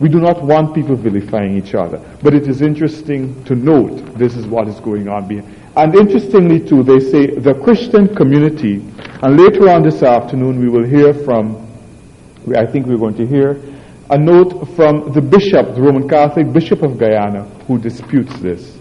We 0.00 0.08
do 0.08 0.18
not 0.18 0.42
want 0.42 0.74
people 0.74 0.96
vilifying 0.96 1.58
each 1.58 1.74
other. 1.74 2.00
But 2.22 2.32
it 2.32 2.48
is 2.48 2.62
interesting 2.62 3.44
to 3.44 3.54
note 3.54 4.18
this 4.18 4.34
is 4.34 4.46
what 4.46 4.66
is 4.66 4.80
going 4.80 5.08
on. 5.08 5.30
And 5.76 5.94
interestingly 5.94 6.58
too, 6.58 6.82
they 6.82 7.00
say 7.00 7.26
the 7.26 7.54
Christian 7.62 8.14
community, 8.14 8.82
and 9.22 9.38
later 9.38 9.68
on 9.68 9.82
this 9.82 10.02
afternoon 10.02 10.58
we 10.58 10.70
will 10.70 10.84
hear 10.84 11.12
from, 11.12 11.68
I 12.56 12.64
think 12.64 12.86
we're 12.86 12.96
going 12.96 13.16
to 13.16 13.26
hear 13.26 13.60
a 14.12 14.18
note 14.18 14.68
from 14.76 15.10
the 15.14 15.22
bishop, 15.22 15.74
the 15.74 15.80
Roman 15.80 16.06
Catholic 16.06 16.52
Bishop 16.52 16.82
of 16.82 16.98
Guyana, 16.98 17.44
who 17.66 17.78
disputes 17.78 18.38
this. 18.40 18.78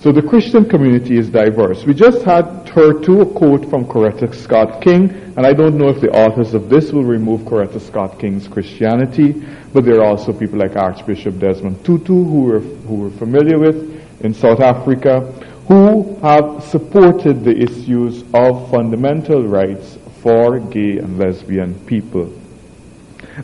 So 0.00 0.12
the 0.12 0.22
Christian 0.22 0.64
community 0.64 1.18
is 1.18 1.28
diverse. 1.28 1.84
We 1.84 1.92
just 1.92 2.22
had 2.22 2.66
heard 2.70 3.02
too 3.04 3.20
a 3.20 3.26
quote 3.26 3.68
from 3.68 3.84
Coretta 3.84 4.34
Scott 4.34 4.80
King, 4.80 5.10
and 5.36 5.46
I 5.46 5.52
don't 5.52 5.76
know 5.76 5.90
if 5.90 6.00
the 6.00 6.10
authors 6.10 6.54
of 6.54 6.70
this 6.70 6.90
will 6.90 7.04
remove 7.04 7.42
Coretta 7.42 7.78
Scott 7.78 8.18
King's 8.18 8.48
Christianity, 8.48 9.32
but 9.74 9.84
there 9.84 10.00
are 10.00 10.06
also 10.06 10.32
people 10.32 10.58
like 10.58 10.74
Archbishop 10.74 11.38
Desmond 11.38 11.84
Tutu, 11.84 12.14
who 12.14 12.44
we're, 12.44 12.60
who 12.60 12.94
we're 12.94 13.18
familiar 13.18 13.58
with 13.58 14.24
in 14.24 14.32
South 14.32 14.60
Africa, 14.60 15.20
who 15.68 16.16
have 16.22 16.64
supported 16.64 17.44
the 17.44 17.54
issues 17.54 18.24
of 18.32 18.70
fundamental 18.70 19.46
rights 19.46 19.98
for 20.22 20.60
gay 20.60 20.96
and 20.96 21.18
lesbian 21.18 21.74
people. 21.80 22.32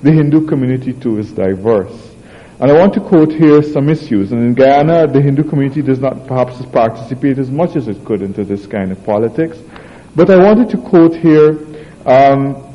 The 0.00 0.10
Hindu 0.10 0.46
community 0.46 0.92
too 0.92 1.18
is 1.18 1.32
diverse. 1.32 2.14
And 2.60 2.70
I 2.70 2.74
want 2.74 2.94
to 2.94 3.00
quote 3.00 3.32
here 3.32 3.62
some 3.62 3.88
issues. 3.88 4.30
And 4.32 4.40
in 4.40 4.54
Guyana, 4.54 5.06
the 5.06 5.20
Hindu 5.20 5.42
community 5.42 5.82
does 5.82 5.98
not 5.98 6.26
perhaps 6.26 6.64
participate 6.66 7.38
as 7.38 7.50
much 7.50 7.76
as 7.76 7.88
it 7.88 8.04
could 8.04 8.22
into 8.22 8.44
this 8.44 8.66
kind 8.66 8.92
of 8.92 9.04
politics. 9.04 9.58
But 10.14 10.30
I 10.30 10.36
wanted 10.36 10.70
to 10.70 10.76
quote 10.76 11.16
here 11.16 11.58
um, 12.06 12.72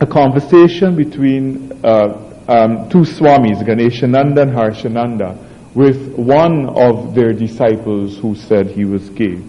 a 0.00 0.06
conversation 0.06 0.94
between 0.94 1.72
uh, 1.84 2.22
um, 2.48 2.88
two 2.88 3.00
Swamis, 3.00 3.62
Ganeshananda 3.62 4.42
and 4.42 4.52
Harshananda, 4.52 5.74
with 5.74 6.14
one 6.14 6.68
of 6.68 7.14
their 7.14 7.32
disciples 7.32 8.18
who 8.18 8.34
said 8.34 8.68
he 8.68 8.84
was 8.84 9.10
gay. 9.10 9.42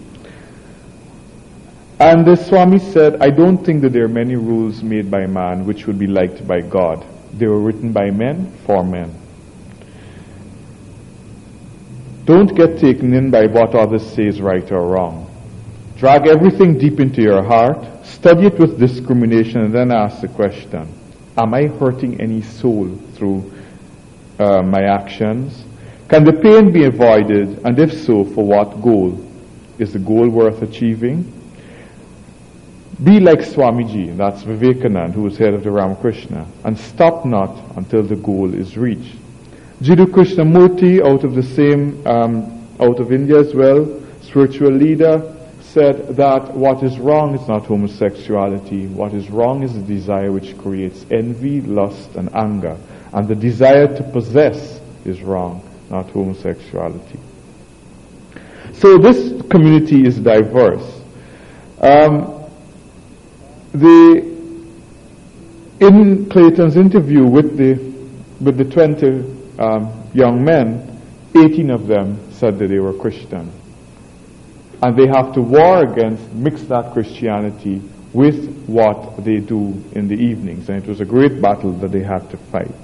And 2.00 2.24
the 2.24 2.36
Swami 2.36 2.78
said, 2.78 3.20
I 3.20 3.30
don't 3.30 3.58
think 3.64 3.82
that 3.82 3.92
there 3.92 4.04
are 4.04 4.08
many 4.08 4.36
rules 4.36 4.84
made 4.84 5.10
by 5.10 5.26
man 5.26 5.66
which 5.66 5.86
would 5.86 5.98
be 5.98 6.06
liked 6.06 6.46
by 6.46 6.60
God. 6.60 7.04
They 7.34 7.46
were 7.46 7.58
written 7.58 7.92
by 7.92 8.10
men 8.10 8.52
for 8.64 8.84
men. 8.84 9.12
Don't 12.24 12.54
get 12.54 12.78
taken 12.78 13.14
in 13.14 13.30
by 13.30 13.46
what 13.46 13.74
others 13.74 14.06
say 14.06 14.26
is 14.26 14.40
right 14.40 14.70
or 14.70 14.86
wrong. 14.86 15.24
Drag 15.96 16.28
everything 16.28 16.78
deep 16.78 17.00
into 17.00 17.20
your 17.20 17.42
heart, 17.42 18.06
study 18.06 18.46
it 18.46 18.58
with 18.60 18.78
discrimination, 18.78 19.62
and 19.62 19.74
then 19.74 19.90
ask 19.90 20.20
the 20.20 20.28
question, 20.28 20.86
am 21.36 21.52
I 21.52 21.66
hurting 21.66 22.20
any 22.20 22.42
soul 22.42 22.94
through 23.14 23.52
uh, 24.38 24.62
my 24.62 24.82
actions? 24.82 25.64
Can 26.08 26.22
the 26.22 26.34
pain 26.34 26.70
be 26.70 26.84
avoided, 26.84 27.58
and 27.64 27.76
if 27.80 27.92
so, 27.92 28.24
for 28.24 28.46
what 28.46 28.80
goal? 28.80 29.18
Is 29.78 29.94
the 29.94 29.98
goal 29.98 30.28
worth 30.28 30.62
achieving? 30.62 31.37
Be 33.02 33.20
like 33.20 33.38
Swamiji, 33.38 34.16
that's 34.16 34.42
Vivekananda, 34.42 35.12
who 35.12 35.22
was 35.22 35.38
head 35.38 35.54
of 35.54 35.62
the 35.62 35.70
Ramakrishna, 35.70 36.44
and 36.64 36.76
stop 36.76 37.24
not 37.24 37.76
until 37.76 38.02
the 38.02 38.16
goal 38.16 38.52
is 38.52 38.76
reached. 38.76 39.16
Jiddu 39.80 40.06
Krishnamurti, 40.06 41.00
out 41.00 41.22
of 41.22 41.36
the 41.36 41.42
same, 41.42 42.04
um, 42.04 42.66
out 42.80 42.98
of 42.98 43.12
India 43.12 43.38
as 43.38 43.54
well, 43.54 44.02
spiritual 44.22 44.72
leader, 44.72 45.32
said 45.60 46.16
that 46.16 46.52
what 46.54 46.82
is 46.82 46.98
wrong 46.98 47.38
is 47.38 47.46
not 47.46 47.66
homosexuality. 47.66 48.88
What 48.88 49.14
is 49.14 49.30
wrong 49.30 49.62
is 49.62 49.74
the 49.74 49.82
desire 49.82 50.32
which 50.32 50.58
creates 50.58 51.06
envy, 51.12 51.60
lust, 51.60 52.16
and 52.16 52.34
anger. 52.34 52.76
And 53.12 53.28
the 53.28 53.36
desire 53.36 53.86
to 53.96 54.02
possess 54.02 54.80
is 55.04 55.22
wrong, 55.22 55.62
not 55.88 56.10
homosexuality. 56.10 57.20
So 58.72 58.98
this 58.98 59.40
community 59.48 60.04
is 60.04 60.18
diverse. 60.18 61.00
Um, 61.80 62.37
the, 63.72 64.18
in 65.80 66.28
Clayton's 66.28 66.76
interview 66.76 67.24
with 67.24 67.56
the, 67.56 67.74
with 68.42 68.56
the 68.56 68.64
20 68.64 69.60
um, 69.60 70.10
young 70.14 70.44
men, 70.44 71.00
18 71.36 71.70
of 71.70 71.86
them 71.86 72.32
said 72.32 72.58
that 72.58 72.68
they 72.68 72.78
were 72.78 72.92
Christian. 72.94 73.52
And 74.82 74.96
they 74.96 75.06
have 75.08 75.34
to 75.34 75.42
war 75.42 75.82
against, 75.82 76.32
mix 76.32 76.62
that 76.64 76.92
Christianity 76.92 77.82
with 78.12 78.64
what 78.66 79.24
they 79.24 79.38
do 79.38 79.82
in 79.92 80.08
the 80.08 80.14
evenings. 80.14 80.68
And 80.68 80.82
it 80.82 80.88
was 80.88 81.00
a 81.00 81.04
great 81.04 81.42
battle 81.42 81.72
that 81.72 81.90
they 81.92 82.02
had 82.02 82.30
to 82.30 82.36
fight. 82.36 82.74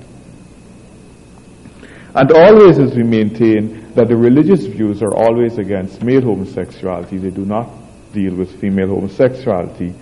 And 2.15 2.31
always 2.31 2.79
as 2.79 2.95
we 2.95 3.03
maintain 3.03 3.93
that 3.95 4.09
the 4.09 4.17
religious 4.17 4.67
views 4.67 5.03
are 5.03 5.15
always 5.15 5.59
against 5.59 6.03
male 6.03 6.23
homosexuality, 6.23 7.19
they 7.19 7.31
do 7.31 7.45
not 7.45 7.69
deal 8.13 8.35
with 8.35 8.61
female 8.61 8.89
homosexuality. 8.89 9.93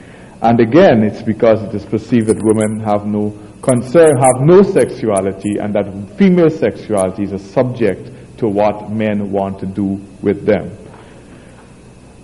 And 0.42 0.58
again, 0.58 1.04
it's 1.04 1.22
because 1.22 1.62
it 1.62 1.72
is 1.72 1.84
perceived 1.84 2.26
that 2.26 2.42
women 2.42 2.80
have 2.80 3.06
no 3.06 3.30
concern, 3.62 4.16
have 4.16 4.40
no 4.40 4.62
sexuality, 4.62 5.58
and 5.60 5.72
that 5.72 5.86
female 6.18 6.50
sexuality 6.50 7.22
is 7.22 7.32
a 7.32 7.38
subject 7.38 8.38
to 8.38 8.48
what 8.48 8.90
men 8.90 9.30
want 9.30 9.60
to 9.60 9.66
do 9.66 10.04
with 10.20 10.44
them. 10.44 10.76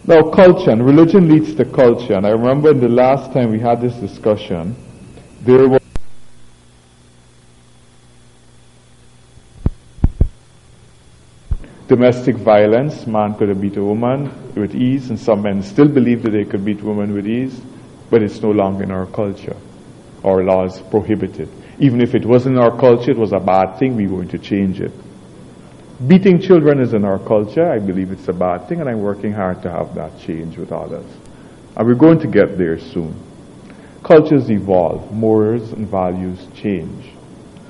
Now, 0.05 0.31
culture 0.31 0.71
and 0.71 0.85
religion 0.85 1.29
leads 1.29 1.55
to 1.55 1.65
culture. 1.65 2.15
And 2.15 2.27
I 2.27 2.31
remember 2.31 2.75
the 2.75 2.89
last 2.89 3.33
time 3.33 3.53
we 3.53 3.61
had 3.61 3.81
this 3.81 3.95
discussion, 3.95 4.75
there 5.43 5.69
was 5.69 5.81
domestic 11.87 12.35
violence. 12.35 13.07
Man 13.07 13.35
could 13.35 13.51
have 13.51 13.61
beat 13.61 13.77
a 13.77 13.85
woman 13.85 14.33
with 14.57 14.75
ease, 14.75 15.11
and 15.11 15.21
some 15.21 15.43
men 15.43 15.63
still 15.63 15.89
believe 15.89 16.25
that 16.25 16.31
they 16.31 16.45
could 16.45 16.65
beat 16.65 16.83
women 16.83 17.15
with 17.15 17.29
ease 17.29 17.61
but 18.11 18.23
it's 18.23 18.41
no 18.43 18.51
longer 18.51 18.85
in 18.85 18.91
our 18.91 19.07
culture. 19.07 19.57
Our 20.25 20.43
laws 20.43 20.81
prohibit 20.81 21.41
it. 21.41 21.49
Even 21.79 22.01
if 22.01 22.15
it 22.15 22.25
was 22.25 22.47
in 22.47 22.59
our 22.59 22.77
culture, 22.77 23.11
it 23.11 23.17
was 23.17 23.33
a 23.33 23.39
bad 23.39 23.79
thing, 23.79 23.97
we're 23.97 24.09
going 24.09 24.29
to 24.29 24.39
change 24.39 24.81
it. 24.81 24.93
Beating 26.07 26.41
children 26.41 26.81
is 26.81 26.93
in 26.95 27.05
our 27.05 27.19
culture. 27.19 27.69
I 27.71 27.79
believe 27.79 28.13
it's 28.13 28.29
a 28.29 28.33
bad 28.33 28.69
thing, 28.69 28.81
and 28.81 28.89
I'm 28.89 29.01
working 29.01 29.33
hard 29.33 29.63
to 29.63 29.71
have 29.71 29.95
that 29.97 30.19
change 30.21 30.57
with 30.57 30.73
others. 30.73 31.07
And 31.77 31.87
we're 31.87 31.95
going 31.95 32.21
to 32.21 32.29
get 32.29 32.57
there 32.57 32.79
soon. 32.79 33.15
Cultures 34.03 34.51
evolve, 34.51 35.13
morals 35.13 35.73
and 35.73 35.89
values 35.89 36.47
change. 36.55 37.11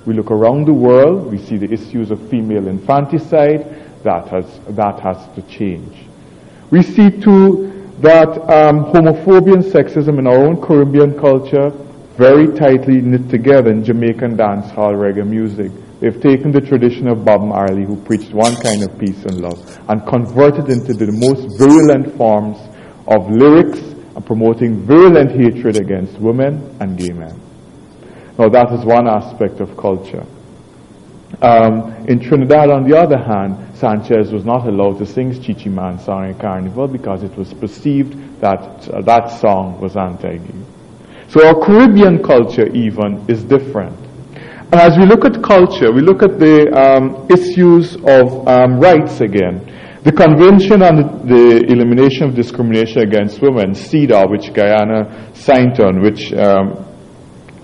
We 0.04 0.14
look 0.14 0.30
around 0.30 0.66
the 0.66 0.74
world, 0.74 1.30
we 1.30 1.38
see 1.38 1.56
the 1.56 1.72
issues 1.72 2.10
of 2.10 2.30
female 2.30 2.68
infanticide, 2.68 4.02
that 4.04 4.28
has, 4.28 4.60
that 4.68 5.00
has 5.00 5.16
to 5.34 5.42
change. 5.42 5.96
We 6.70 6.82
see 6.82 7.10
too 7.10 7.77
that 8.00 8.28
um, 8.48 8.84
homophobia 8.92 9.54
and 9.54 9.64
sexism 9.64 10.18
in 10.18 10.26
our 10.26 10.38
own 10.38 10.60
Caribbean 10.60 11.18
culture 11.18 11.70
very 12.16 12.46
tightly 12.56 13.00
knit 13.00 13.28
together 13.28 13.70
in 13.70 13.84
Jamaican 13.84 14.36
dancehall 14.36 14.94
reggae 14.94 15.26
music. 15.26 15.72
They've 16.00 16.20
taken 16.20 16.52
the 16.52 16.60
tradition 16.60 17.08
of 17.08 17.24
Bob 17.24 17.42
Marley, 17.42 17.84
who 17.84 17.96
preached 17.96 18.32
one 18.32 18.54
kind 18.56 18.84
of 18.84 18.96
peace 18.98 19.24
and 19.24 19.40
love, 19.40 19.58
and 19.88 20.06
converted 20.06 20.68
it 20.68 20.72
into 20.72 20.94
the 20.94 21.10
most 21.10 21.58
virulent 21.58 22.16
forms 22.16 22.58
of 23.08 23.30
lyrics 23.30 23.80
and 24.14 24.24
promoting 24.24 24.84
virulent 24.86 25.32
hatred 25.32 25.76
against 25.76 26.18
women 26.20 26.76
and 26.80 26.96
gay 26.98 27.10
men. 27.10 27.40
Now 28.38 28.48
that 28.48 28.72
is 28.72 28.84
one 28.84 29.08
aspect 29.08 29.60
of 29.60 29.76
culture. 29.76 30.24
Um, 31.40 31.94
in 32.08 32.18
Trinidad, 32.18 32.68
on 32.68 32.82
the 32.88 32.98
other 32.98 33.16
hand, 33.16 33.76
Sanchez 33.76 34.32
was 34.32 34.44
not 34.44 34.66
allowed 34.66 34.98
to 34.98 35.06
sing 35.06 35.30
Chi 35.40 35.68
Man 35.68 35.98
song 36.00 36.28
in 36.30 36.38
Carnival 36.38 36.88
because 36.88 37.22
it 37.22 37.36
was 37.36 37.54
perceived 37.54 38.40
that 38.40 38.88
uh, 38.88 39.02
that 39.02 39.28
song 39.28 39.80
was 39.80 39.96
anti-gay. 39.96 40.52
So 41.28 41.46
our 41.46 41.54
Caribbean 41.64 42.24
culture 42.24 42.66
even 42.74 43.24
is 43.28 43.44
different. 43.44 43.96
And 44.70 44.80
as 44.80 44.98
we 44.98 45.06
look 45.06 45.24
at 45.24 45.40
culture, 45.42 45.92
we 45.92 46.00
look 46.00 46.22
at 46.22 46.40
the 46.40 46.72
um, 46.74 47.26
issues 47.30 47.94
of 47.94 48.48
um, 48.48 48.80
rights 48.80 49.20
again. 49.20 49.64
The 50.02 50.12
Convention 50.12 50.82
on 50.82 51.26
the 51.26 51.64
Elimination 51.70 52.24
of 52.24 52.34
Discrimination 52.34 53.02
Against 53.02 53.40
Women, 53.40 53.74
CEDAW, 53.74 54.28
which 54.30 54.52
Guyana 54.52 55.32
signed 55.34 55.78
on, 55.80 56.00
which 56.00 56.32
um, 56.32 56.84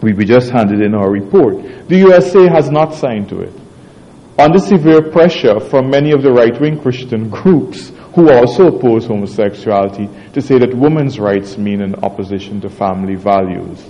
we 0.00 0.24
just 0.24 0.50
handed 0.50 0.80
in 0.80 0.94
our 0.94 1.10
report. 1.10 1.88
The 1.88 1.96
USA 1.98 2.48
has 2.48 2.70
not 2.70 2.94
signed 2.94 3.28
to 3.30 3.40
it. 3.40 3.63
Under 4.36 4.58
severe 4.58 5.00
pressure 5.00 5.60
from 5.60 5.90
many 5.90 6.10
of 6.10 6.22
the 6.22 6.32
right-wing 6.32 6.80
Christian 6.80 7.30
groups 7.30 7.92
who 8.14 8.32
also 8.32 8.66
oppose 8.66 9.06
homosexuality 9.06 10.08
to 10.32 10.42
say 10.42 10.58
that 10.58 10.74
women's 10.74 11.20
rights 11.20 11.56
mean 11.56 11.80
an 11.80 11.94
opposition 12.02 12.60
to 12.62 12.68
family 12.68 13.14
values. 13.14 13.84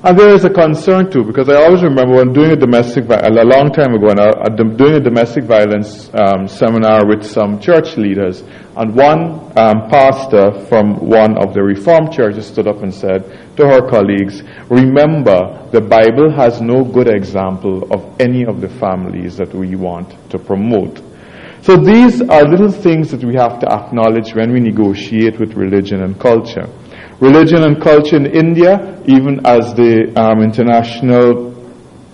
And 0.00 0.16
there 0.16 0.32
is 0.32 0.44
a 0.44 0.50
concern 0.50 1.10
too, 1.10 1.24
because 1.24 1.48
I 1.48 1.56
always 1.56 1.82
remember 1.82 2.14
when 2.14 2.32
doing 2.32 2.52
a 2.52 2.56
domestic, 2.56 3.06
a 3.10 3.30
long 3.30 3.72
time 3.72 3.94
ago, 3.94 4.06
when 4.06 4.20
I, 4.20 4.30
I, 4.30 4.48
doing 4.48 4.94
a 4.94 5.00
domestic 5.00 5.42
violence 5.42 6.08
um, 6.14 6.46
seminar 6.46 7.04
with 7.04 7.24
some 7.24 7.58
church 7.58 7.96
leaders, 7.96 8.44
and 8.76 8.94
one 8.94 9.50
um, 9.58 9.90
pastor 9.90 10.52
from 10.66 11.04
one 11.04 11.36
of 11.36 11.52
the 11.52 11.64
Reformed 11.64 12.12
churches 12.12 12.46
stood 12.46 12.68
up 12.68 12.80
and 12.84 12.94
said 12.94 13.24
to 13.56 13.66
her 13.66 13.90
colleagues, 13.90 14.44
remember, 14.70 15.68
the 15.72 15.80
Bible 15.80 16.30
has 16.30 16.60
no 16.60 16.84
good 16.84 17.08
example 17.08 17.92
of 17.92 18.20
any 18.20 18.46
of 18.46 18.60
the 18.60 18.68
families 18.68 19.36
that 19.36 19.52
we 19.52 19.74
want 19.74 20.14
to 20.30 20.38
promote. 20.38 21.02
So 21.62 21.76
these 21.76 22.22
are 22.22 22.44
little 22.44 22.70
things 22.70 23.10
that 23.10 23.24
we 23.24 23.34
have 23.34 23.58
to 23.58 23.66
acknowledge 23.66 24.32
when 24.32 24.52
we 24.52 24.60
negotiate 24.60 25.40
with 25.40 25.54
religion 25.54 26.04
and 26.04 26.20
culture 26.20 26.68
religion 27.20 27.64
and 27.64 27.80
culture 27.80 28.16
in 28.16 28.26
India, 28.26 29.02
even 29.06 29.44
as 29.44 29.74
the 29.74 30.12
um, 30.16 30.40
international, 30.42 31.54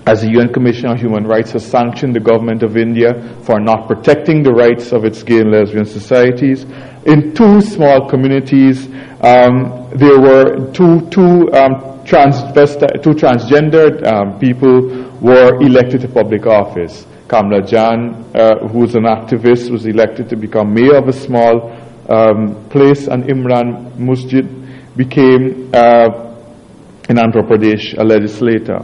as 0.06 0.22
the 0.22 0.30
UN 0.38 0.52
Commission 0.52 0.86
on 0.86 0.98
Human 0.98 1.24
Rights 1.26 1.52
has 1.52 1.64
sanctioned 1.64 2.14
the 2.14 2.20
government 2.20 2.62
of 2.62 2.76
India 2.76 3.12
for 3.42 3.60
not 3.60 3.86
protecting 3.86 4.42
the 4.42 4.52
rights 4.52 4.92
of 4.92 5.04
its 5.04 5.22
gay 5.22 5.40
and 5.40 5.50
lesbian 5.50 5.84
societies. 5.84 6.64
In 7.04 7.34
two 7.34 7.60
small 7.60 8.08
communities, 8.08 8.86
um, 9.20 9.88
there 9.94 10.20
were 10.20 10.72
two, 10.72 11.08
two, 11.10 11.52
um, 11.52 11.94
transvesti- 12.04 13.02
two 13.02 13.12
transgendered 13.12 14.06
um, 14.06 14.38
people 14.38 14.88
were 15.20 15.60
elected 15.60 16.00
to 16.02 16.08
public 16.08 16.46
office. 16.46 17.06
Kamla 17.28 17.66
Jan, 17.66 18.14
uh, 18.34 18.58
an 18.60 19.04
activist, 19.04 19.70
was 19.70 19.86
elected 19.86 20.28
to 20.28 20.36
become 20.36 20.72
mayor 20.72 20.96
of 20.96 21.08
a 21.08 21.12
small 21.12 21.72
um, 22.08 22.68
place, 22.68 23.06
and 23.08 23.24
Imran 23.24 23.92
Musjid 23.96 24.63
became 24.96 25.70
uh, 25.74 26.34
in 27.08 27.16
Andhra 27.16 27.42
Pradesh 27.46 27.98
a 27.98 28.04
legislator. 28.04 28.80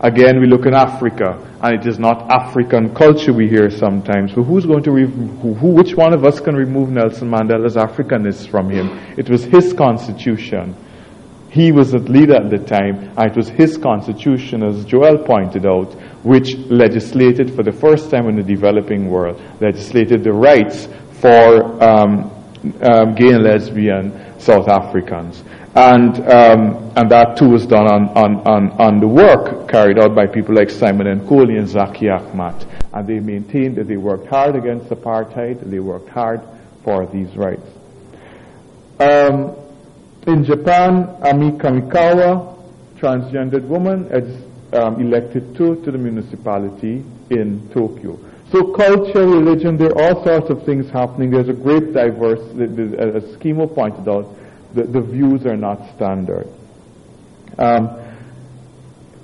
Again, 0.00 0.40
we 0.40 0.48
look 0.48 0.66
in 0.66 0.74
Africa, 0.74 1.38
and 1.62 1.80
it 1.80 1.86
is 1.86 1.98
not 1.98 2.28
African 2.28 2.92
culture 2.92 3.32
we 3.32 3.48
hear 3.48 3.70
sometimes. 3.70 4.32
But 4.32 4.42
who's 4.42 4.66
going 4.66 4.82
to, 4.82 4.90
re- 4.90 5.06
who, 5.06 5.68
which 5.68 5.94
one 5.94 6.12
of 6.12 6.24
us 6.24 6.40
can 6.40 6.56
remove 6.56 6.90
Nelson 6.90 7.30
Mandela's 7.30 7.76
Africanness 7.76 8.48
from 8.48 8.68
him? 8.68 8.88
It 9.16 9.30
was 9.30 9.44
his 9.44 9.72
constitution. 9.72 10.74
He 11.50 11.70
was 11.70 11.92
the 11.92 11.98
leader 11.98 12.34
at 12.34 12.50
the 12.50 12.58
time, 12.58 13.12
and 13.16 13.30
it 13.30 13.36
was 13.36 13.48
his 13.48 13.76
constitution, 13.76 14.64
as 14.64 14.84
Joel 14.86 15.18
pointed 15.18 15.66
out, 15.66 15.92
which 16.24 16.56
legislated 16.56 17.54
for 17.54 17.62
the 17.62 17.72
first 17.72 18.10
time 18.10 18.28
in 18.28 18.34
the 18.34 18.42
developing 18.42 19.08
world, 19.08 19.40
legislated 19.60 20.24
the 20.24 20.32
rights 20.32 20.88
for 21.20 21.62
um, 21.80 22.30
um, 22.82 23.14
gay 23.14 23.28
and 23.28 23.44
lesbian 23.44 24.10
South 24.42 24.68
Africans. 24.68 25.42
And, 25.74 26.16
um, 26.28 26.92
and 26.96 27.10
that 27.10 27.36
too 27.38 27.48
was 27.48 27.66
done 27.66 27.86
on, 27.86 28.08
on, 28.10 28.36
on, 28.46 28.70
on 28.72 29.00
the 29.00 29.08
work 29.08 29.68
carried 29.68 29.98
out 29.98 30.14
by 30.14 30.26
people 30.26 30.54
like 30.54 30.68
Simon 30.68 31.06
Nkoli 31.06 31.58
and 31.58 31.68
Zackie 31.68 32.10
Achmat. 32.10 32.66
And 32.92 33.06
they 33.06 33.20
maintained 33.20 33.76
that 33.76 33.88
they 33.88 33.96
worked 33.96 34.26
hard 34.26 34.56
against 34.56 34.88
apartheid, 34.88 35.68
they 35.70 35.80
worked 35.80 36.10
hard 36.10 36.42
for 36.84 37.06
these 37.06 37.34
rights. 37.36 37.66
Um, 39.00 39.56
in 40.26 40.44
Japan, 40.44 41.08
Ami 41.22 41.52
Kamikawa, 41.52 42.58
transgendered 42.98 43.64
woman, 43.64 44.06
is 44.12 44.44
um, 44.74 45.00
elected 45.00 45.56
too 45.56 45.82
to 45.84 45.90
the 45.90 45.98
municipality 45.98 47.04
in 47.30 47.68
Tokyo. 47.72 48.18
So 48.52 48.74
culture, 48.74 49.26
religion, 49.26 49.78
there 49.78 49.96
are 49.96 50.14
all 50.14 50.24
sorts 50.24 50.50
of 50.50 50.66
things 50.66 50.90
happening. 50.90 51.30
There's 51.30 51.48
a 51.48 51.54
great 51.54 51.94
diverse, 51.94 52.38
as 52.60 53.36
Kimo 53.38 53.66
pointed 53.66 54.06
out, 54.06 54.28
the, 54.74 54.82
the 54.82 55.00
views 55.00 55.46
are 55.46 55.56
not 55.56 55.78
standard. 55.96 56.46
Um, 57.56 57.88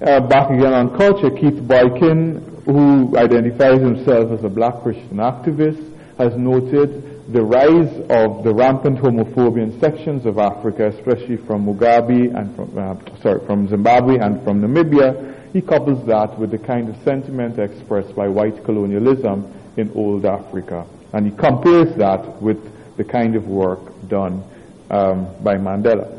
uh, 0.00 0.20
back 0.20 0.48
again 0.48 0.72
on 0.72 0.96
culture, 0.96 1.28
Keith 1.28 1.60
Boykin, 1.60 2.62
who 2.64 3.18
identifies 3.18 3.80
himself 3.80 4.32
as 4.32 4.42
a 4.44 4.48
black 4.48 4.82
Christian 4.82 5.18
activist, 5.18 5.84
has 6.16 6.34
noted 6.38 7.30
the 7.30 7.42
rise 7.42 7.92
of 8.08 8.44
the 8.44 8.54
rampant 8.54 8.98
homophobia 8.98 9.62
in 9.62 9.78
sections 9.78 10.24
of 10.24 10.38
Africa, 10.38 10.88
especially 10.88 11.36
from 11.36 11.66
Mugabe 11.66 12.34
and 12.34 12.56
from, 12.56 12.78
uh, 12.78 12.96
sorry, 13.20 13.44
from 13.44 13.68
Zimbabwe 13.68 14.16
and 14.18 14.42
from 14.42 14.62
Namibia, 14.62 15.37
he 15.52 15.60
couples 15.60 16.06
that 16.06 16.38
with 16.38 16.50
the 16.50 16.58
kind 16.58 16.88
of 16.88 16.96
sentiment 17.04 17.58
expressed 17.58 18.14
by 18.14 18.28
white 18.28 18.64
colonialism 18.64 19.52
in 19.76 19.90
old 19.94 20.26
Africa. 20.26 20.86
And 21.12 21.26
he 21.26 21.36
compares 21.36 21.96
that 21.96 22.42
with 22.42 22.58
the 22.96 23.04
kind 23.04 23.36
of 23.36 23.46
work 23.46 23.80
done 24.08 24.44
um, 24.90 25.28
by 25.42 25.56
Mandela. 25.56 26.18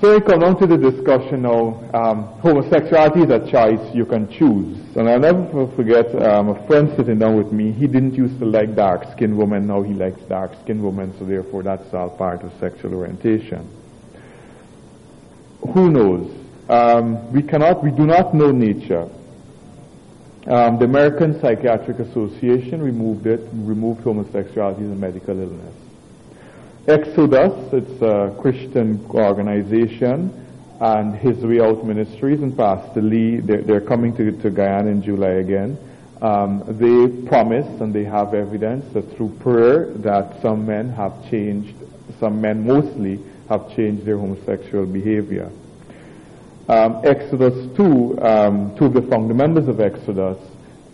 So 0.00 0.14
we 0.14 0.20
come 0.20 0.42
on 0.42 0.58
to 0.60 0.66
the 0.66 0.76
discussion 0.76 1.42
now. 1.42 1.80
Um, 1.94 2.24
homosexuality 2.40 3.22
is 3.22 3.30
a 3.30 3.50
choice 3.50 3.94
you 3.94 4.04
can 4.04 4.30
choose. 4.30 4.76
And 4.94 5.08
I'll 5.08 5.18
never 5.18 5.66
forget 5.74 6.14
um, 6.22 6.50
a 6.50 6.66
friend 6.66 6.92
sitting 6.98 7.18
down 7.18 7.36
with 7.36 7.50
me. 7.50 7.72
He 7.72 7.86
didn't 7.86 8.14
used 8.14 8.38
to 8.40 8.44
like 8.44 8.74
dark-skinned 8.74 9.36
women. 9.36 9.66
Now 9.66 9.82
he 9.82 9.94
likes 9.94 10.20
dark-skinned 10.28 10.84
women. 10.84 11.14
So 11.18 11.24
therefore, 11.24 11.62
that's 11.62 11.94
all 11.94 12.10
part 12.10 12.42
of 12.42 12.52
sexual 12.60 12.92
orientation. 12.94 13.70
Who 15.72 15.90
knows? 15.90 16.45
Um, 16.68 17.32
we 17.32 17.42
cannot, 17.42 17.84
we 17.84 17.92
do 17.92 18.06
not 18.06 18.34
know 18.34 18.50
nature. 18.50 19.08
Um, 20.48 20.78
the 20.78 20.84
American 20.84 21.40
Psychiatric 21.40 22.00
Association 22.00 22.82
removed 22.82 23.26
it, 23.26 23.40
removed 23.52 24.02
homosexuality 24.02 24.84
as 24.84 24.90
a 24.90 24.94
medical 24.94 25.38
illness. 25.38 25.74
Exodus, 26.88 27.72
it's 27.72 28.02
a 28.02 28.36
Christian 28.40 29.04
organization, 29.10 30.44
and 30.80 31.14
His 31.16 31.38
Way 31.38 31.60
Out 31.60 31.84
Ministries 31.84 32.40
and 32.40 32.56
Pastor 32.56 33.00
Lee, 33.00 33.38
they're, 33.38 33.62
they're 33.62 33.80
coming 33.80 34.16
to, 34.16 34.32
to 34.42 34.50
Guyana 34.50 34.90
in 34.90 35.02
July 35.02 35.38
again. 35.38 35.78
Um, 36.20 36.64
they 36.66 37.28
promise 37.28 37.80
and 37.80 37.94
they 37.94 38.04
have 38.04 38.34
evidence 38.34 38.92
that 38.92 39.16
through 39.16 39.36
prayer 39.40 39.92
that 39.98 40.40
some 40.42 40.66
men 40.66 40.90
have 40.90 41.30
changed, 41.30 41.76
some 42.18 42.40
men 42.40 42.66
mostly 42.66 43.20
have 43.48 43.74
changed 43.76 44.04
their 44.04 44.18
homosexual 44.18 44.86
behavior 44.86 45.50
um, 46.68 47.00
Exodus 47.04 47.76
2, 47.76 48.18
um, 48.20 48.76
two 48.76 48.86
of 48.86 48.94
the 48.94 49.34
members 49.34 49.68
of 49.68 49.80
Exodus, 49.80 50.38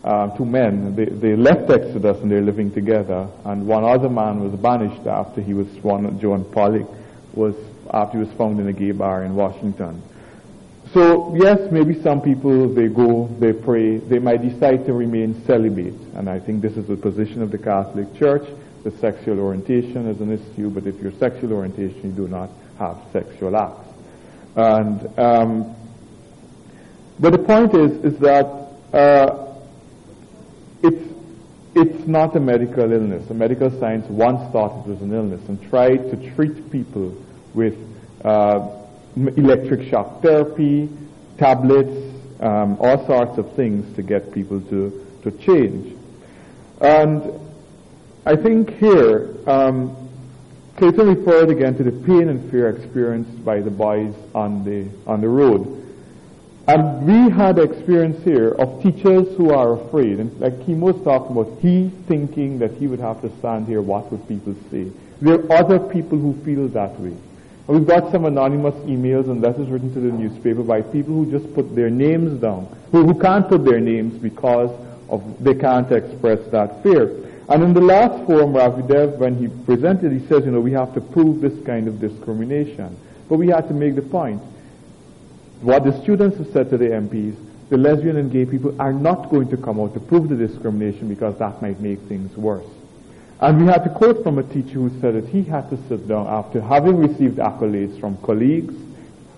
uh, 0.05 0.37
two 0.37 0.45
men, 0.45 0.95
they, 0.95 1.07
they 1.07 1.37
left 1.37 1.71
Exodus 1.71 2.19
and 2.21 2.31
they're 2.31 2.43
living 2.43 2.73
together. 2.73 3.29
And 3.45 3.67
one 3.67 3.85
other 3.85 4.09
man 4.09 4.43
was 4.43 4.59
banished 4.61 5.07
after 5.07 5.41
he 5.41 5.55
was, 5.55 5.69
one, 5.83 6.19
John 6.21 6.45
Paulk, 6.45 6.89
was, 7.35 7.55
after 7.91 8.19
he 8.19 8.25
was 8.25 8.37
found 8.37 8.61
in 8.61 8.69
a 8.69 8.73
gay 8.73 8.91
bar 8.91 9.25
in 9.25 9.35
Washington. 9.35 10.03
So 10.93 11.35
yes, 11.37 11.59
maybe 11.73 12.03
some 12.03 12.21
people, 12.21 12.69
they 12.75 12.89
go, 12.89 13.35
they 13.41 13.55
pray, 13.55 13.97
they 13.97 14.19
might 14.19 14.43
decide 14.43 14.85
to 14.87 14.93
remain 14.93 15.43
celibate. 15.47 15.95
And 16.15 16.29
I 16.29 16.39
think 16.39 16.61
this 16.61 16.77
is 16.77 16.87
the 16.87 16.97
position 16.97 17.41
of 17.41 17.51
the 17.51 17.59
Catholic 17.59 18.15
Church. 18.17 18.47
The 18.85 18.91
sexual 18.99 19.41
orientation 19.41 20.09
is 20.09 20.21
an 20.21 20.33
issue, 20.33 20.69
but 20.69 20.87
if 20.87 21.01
your 21.01 21.13
sexual 21.13 21.55
orientation, 21.55 22.11
you 22.11 22.13
do 22.13 22.29
not 22.29 22.51
have 22.79 22.99
sexual 23.13 23.57
acts. 23.57 23.92
And 24.55 25.19
um, 25.19 25.77
but 27.19 27.33
the 27.33 27.39
point 27.39 27.75
is 27.75 28.13
is 28.13 28.19
that 28.21 28.47
uh, 28.93 29.55
it's 30.83 31.13
it's 31.75 32.07
not 32.07 32.37
a 32.37 32.41
medical 32.41 32.93
illness. 32.93 33.27
The 33.29 33.35
medical 33.35 33.71
science 33.81 34.07
once 34.09 34.53
thought 34.53 34.85
it 34.85 34.91
was 34.91 35.01
an 35.01 35.13
illness 35.15 35.41
and 35.49 35.63
tried 35.71 36.11
to 36.11 36.35
treat 36.35 36.71
people 36.71 37.17
with 37.55 37.75
uh, 38.25 38.69
electric 39.17 39.89
shock 39.89 40.21
therapy, 40.21 40.91
tablets, 41.39 42.15
um, 42.41 42.77
all 42.81 43.07
sorts 43.07 43.39
of 43.39 43.55
things 43.57 43.95
to 43.97 44.03
get 44.03 44.33
people 44.33 44.61
to 44.61 45.07
to 45.23 45.31
change. 45.39 45.97
And 46.81 47.41
I 48.27 48.37
think 48.37 48.71
here 48.77 49.35
um, 49.47 50.02
Clayton 50.83 51.15
referred 51.15 51.49
again 51.49 51.77
to 51.77 51.85
the 51.85 51.93
pain 51.93 52.29
and 52.29 52.51
fear 52.51 52.69
experienced 52.69 53.45
by 53.45 53.61
the 53.61 53.71
boys 53.71 54.13
on 54.35 54.65
the, 54.65 54.89
on 55.07 55.21
the 55.21 55.29
road. 55.29 55.79
And 56.67 57.07
we 57.07 57.31
had 57.31 57.61
experience 57.61 58.25
here 58.25 58.49
of 58.49 58.83
teachers 58.83 59.29
who 59.37 59.53
are 59.53 59.75
afraid. 59.75 60.19
And 60.19 60.41
like 60.41 60.61
he 60.65 60.75
was 60.75 61.01
talking 61.05 61.37
about, 61.37 61.61
he 61.61 61.93
thinking 62.09 62.59
that 62.59 62.73
he 62.73 62.89
would 62.89 62.99
have 62.99 63.23
to 63.23 63.31
stand 63.39 63.69
here, 63.69 63.81
what 63.81 64.11
would 64.11 64.27
people 64.27 64.57
say? 64.73 64.91
There 65.21 65.35
are 65.35 65.53
other 65.53 65.79
people 65.79 66.19
who 66.19 66.35
feel 66.45 66.67
that 66.71 66.99
way. 66.99 67.15
And 67.69 67.69
we've 67.69 67.87
got 67.87 68.11
some 68.11 68.25
anonymous 68.25 68.75
emails 68.87 69.31
and 69.31 69.41
letters 69.41 69.69
written 69.69 69.95
to 69.95 70.01
the 70.01 70.11
newspaper 70.11 70.65
by 70.65 70.83
people 70.83 71.15
who 71.15 71.31
just 71.31 71.55
put 71.55 71.77
their 71.77 71.91
names 71.91 72.41
down, 72.41 72.67
who, 72.91 73.07
who 73.07 73.21
can't 73.21 73.49
put 73.49 73.65
their 73.65 73.79
names 73.79 74.21
because 74.21 74.71
of 75.09 75.23
they 75.39 75.55
can't 75.55 75.93
express 75.93 76.45
that 76.51 76.83
fear. 76.83 77.32
And 77.53 77.63
in 77.63 77.75
the 77.75 77.83
last 77.83 78.25
forum, 78.25 78.55
Ravi 78.55 78.81
Dev, 78.81 79.19
when 79.19 79.37
he 79.37 79.47
presented, 79.67 80.11
he 80.11 80.27
says, 80.27 80.47
you 80.47 80.53
know, 80.53 80.61
we 80.61 80.73
have 80.73 80.95
to 80.95 81.03
prove 81.03 81.43
this 81.43 81.53
kind 81.67 81.87
of 81.87 82.01
discrimination. 82.01 82.97
But 83.29 83.37
we 83.37 83.49
had 83.49 83.69
to 83.69 83.75
make 83.75 83.95
the 83.95 84.01
point. 84.01 84.41
What 85.61 85.85
the 85.85 85.93
students 86.01 86.39
have 86.39 86.51
said 86.55 86.71
to 86.71 86.79
the 86.79 86.87
MPs, 86.87 87.37
the 87.69 87.77
lesbian 87.77 88.17
and 88.17 88.33
gay 88.33 88.47
people 88.47 88.75
are 88.81 88.95
not 88.95 89.29
going 89.29 89.51
to 89.51 89.59
come 89.59 89.79
out 89.81 89.93
to 89.93 90.01
prove 90.01 90.31
the 90.31 90.35
discrimination 90.35 91.11
because 91.11 91.39
that 91.41 91.61
might 91.61 91.79
make 91.79 91.99
things 92.09 92.35
worse. 92.39 92.65
And 93.43 93.61
we 93.61 93.67
had 93.67 93.85
to 93.85 93.91
quote 93.91 94.23
from 94.23 94.39
a 94.39 94.45
teacher 94.45 94.81
who 94.81 94.89
said 95.03 95.15
that 95.15 95.29
he 95.29 95.43
had 95.43 95.69
to 95.69 95.79
sit 95.91 96.09
down 96.09 96.29
after 96.29 96.59
having 96.59 96.97
received 96.97 97.37
accolades 97.37 98.01
from 98.01 98.17
colleagues, 98.23 98.75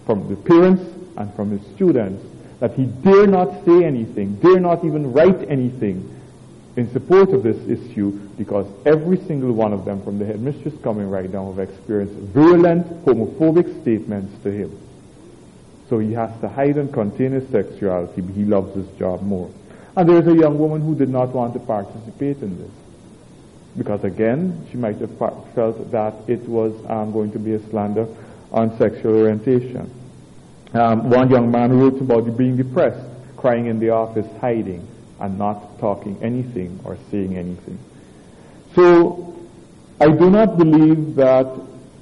from 0.07 0.29
the 0.29 0.37
parents 0.37 0.85
and 1.17 1.35
from 1.35 1.51
his 1.51 1.67
students 1.75 2.25
that 2.61 2.75
he 2.75 2.85
dare 2.85 3.27
not 3.27 3.65
say 3.65 3.83
anything, 3.83 4.37
dare 4.37 4.61
not 4.61 4.85
even 4.85 5.13
write 5.13 5.51
anything 5.51 6.14
in 6.77 6.91
support 6.93 7.31
of 7.31 7.43
this 7.43 7.57
issue 7.69 8.11
because 8.37 8.67
every 8.85 9.17
single 9.27 9.53
one 9.53 9.73
of 9.73 9.85
them, 9.85 10.03
from 10.03 10.19
the 10.19 10.25
headmistress 10.25 10.75
coming 10.83 11.09
right 11.09 11.31
now, 11.31 11.53
have 11.53 11.69
experienced 11.69 12.15
virulent 12.35 12.87
homophobic 13.05 13.81
statements 13.83 14.43
to 14.43 14.51
him. 14.51 14.81
So 15.89 15.99
he 15.99 16.13
has 16.15 16.31
to 16.41 16.49
hide 16.49 16.77
and 16.77 16.93
contain 16.93 17.33
his 17.33 17.49
sexuality, 17.51 18.23
but 18.23 18.35
he 18.35 18.45
loves 18.45 18.75
his 18.75 18.87
job 18.99 19.23
more. 19.23 19.51
And 19.97 20.09
there's 20.09 20.27
a 20.27 20.35
young 20.35 20.59
woman 20.59 20.81
who 20.81 20.97
did 20.97 21.09
not 21.09 21.29
want 21.29 21.55
to 21.55 21.61
participate 21.61 22.39
in 22.39 22.59
this. 22.59 22.71
Because 23.77 24.03
again, 24.03 24.67
she 24.71 24.77
might 24.77 24.97
have 24.97 25.17
felt 25.55 25.91
that 25.93 26.15
it 26.27 26.41
was 26.49 26.73
um, 26.89 27.13
going 27.13 27.31
to 27.33 27.39
be 27.39 27.55
a 27.55 27.71
slander 27.71 28.09
on 28.51 28.77
sexual 28.79 29.17
orientation. 29.17 29.91
Um, 30.73 31.11
one 31.11 31.31
young 31.31 31.51
man 31.51 31.79
wrote 31.79 32.01
about 32.01 32.37
being 32.37 32.57
depressed, 32.57 33.05
crying 33.37 33.67
in 33.67 33.79
the 33.79 33.91
office, 33.91 34.27
hiding, 34.41 34.87
and 35.21 35.39
not 35.39 35.79
talking 35.79 36.19
anything 36.23 36.81
or 36.85 36.97
saying 37.11 37.37
anything. 37.37 37.79
So, 38.75 39.35
I 40.01 40.09
do 40.09 40.29
not 40.29 40.59
believe 40.59 41.15
that 41.17 41.47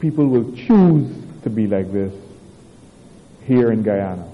people 0.00 0.26
will 0.26 0.50
choose 0.56 1.14
to 1.42 1.50
be 1.50 1.66
like 1.66 1.92
this 1.92 2.12
here 3.44 3.70
in 3.70 3.82
Guyana. 3.82 4.28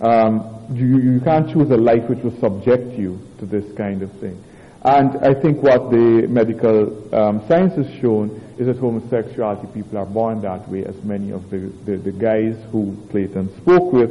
Um, 0.00 0.66
you, 0.72 0.98
you 0.98 1.20
can't 1.20 1.50
choose 1.52 1.70
a 1.70 1.76
life 1.76 2.08
which 2.08 2.20
will 2.20 2.38
subject 2.40 2.98
you 2.98 3.20
to 3.38 3.46
this 3.46 3.64
kind 3.76 4.02
of 4.02 4.12
thing. 4.20 4.42
And 4.84 5.16
I 5.18 5.32
think 5.34 5.62
what 5.62 5.90
the 5.90 6.26
medical 6.28 7.14
um, 7.14 7.46
science 7.46 7.74
has 7.74 7.88
shown 8.00 8.40
is 8.58 8.66
that 8.66 8.78
homosexuality 8.78 9.68
people 9.72 9.98
are 9.98 10.06
born 10.06 10.42
that 10.42 10.68
way, 10.68 10.84
as 10.84 10.96
many 11.04 11.30
of 11.30 11.50
the, 11.50 11.72
the, 11.84 11.96
the 11.98 12.12
guys 12.12 12.56
who 12.72 12.96
Clayton 13.10 13.54
spoke 13.58 13.92
with, 13.92 14.10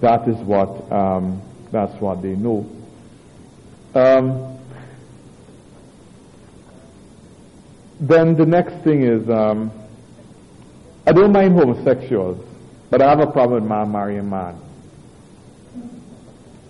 that 0.00 0.28
is 0.28 0.36
what, 0.38 0.90
um, 0.92 1.42
that's 1.70 2.00
what 2.00 2.22
they 2.22 2.34
know. 2.34 2.66
Um, 3.94 4.58
then 8.00 8.36
the 8.36 8.46
next 8.46 8.74
thing 8.84 9.02
is, 9.02 9.28
um, 9.28 9.72
I 11.06 11.12
don't 11.12 11.32
mind 11.32 11.54
homosexuals, 11.54 12.44
but 12.90 13.02
I 13.02 13.08
have 13.08 13.20
a 13.20 13.26
problem 13.26 13.62
with 13.62 13.70
man 13.70 13.90
marrying 13.90 14.30
man. 14.30 14.60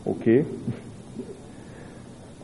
Okay? 0.07 0.41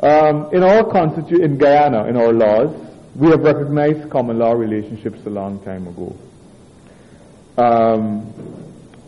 um, 0.01 0.51
in 0.53 0.63
our 0.63 0.85
constitu- 0.85 1.41
in 1.41 1.57
Guyana, 1.57 2.07
in 2.07 2.17
our 2.17 2.33
laws, 2.33 2.75
we 3.15 3.29
have 3.31 3.41
recognized 3.41 4.11
common 4.11 4.39
law 4.39 4.53
relationships 4.53 5.19
a 5.25 5.31
long 5.31 5.61
time 5.65 5.87
ago. 5.87 6.17
Um, 7.57 8.54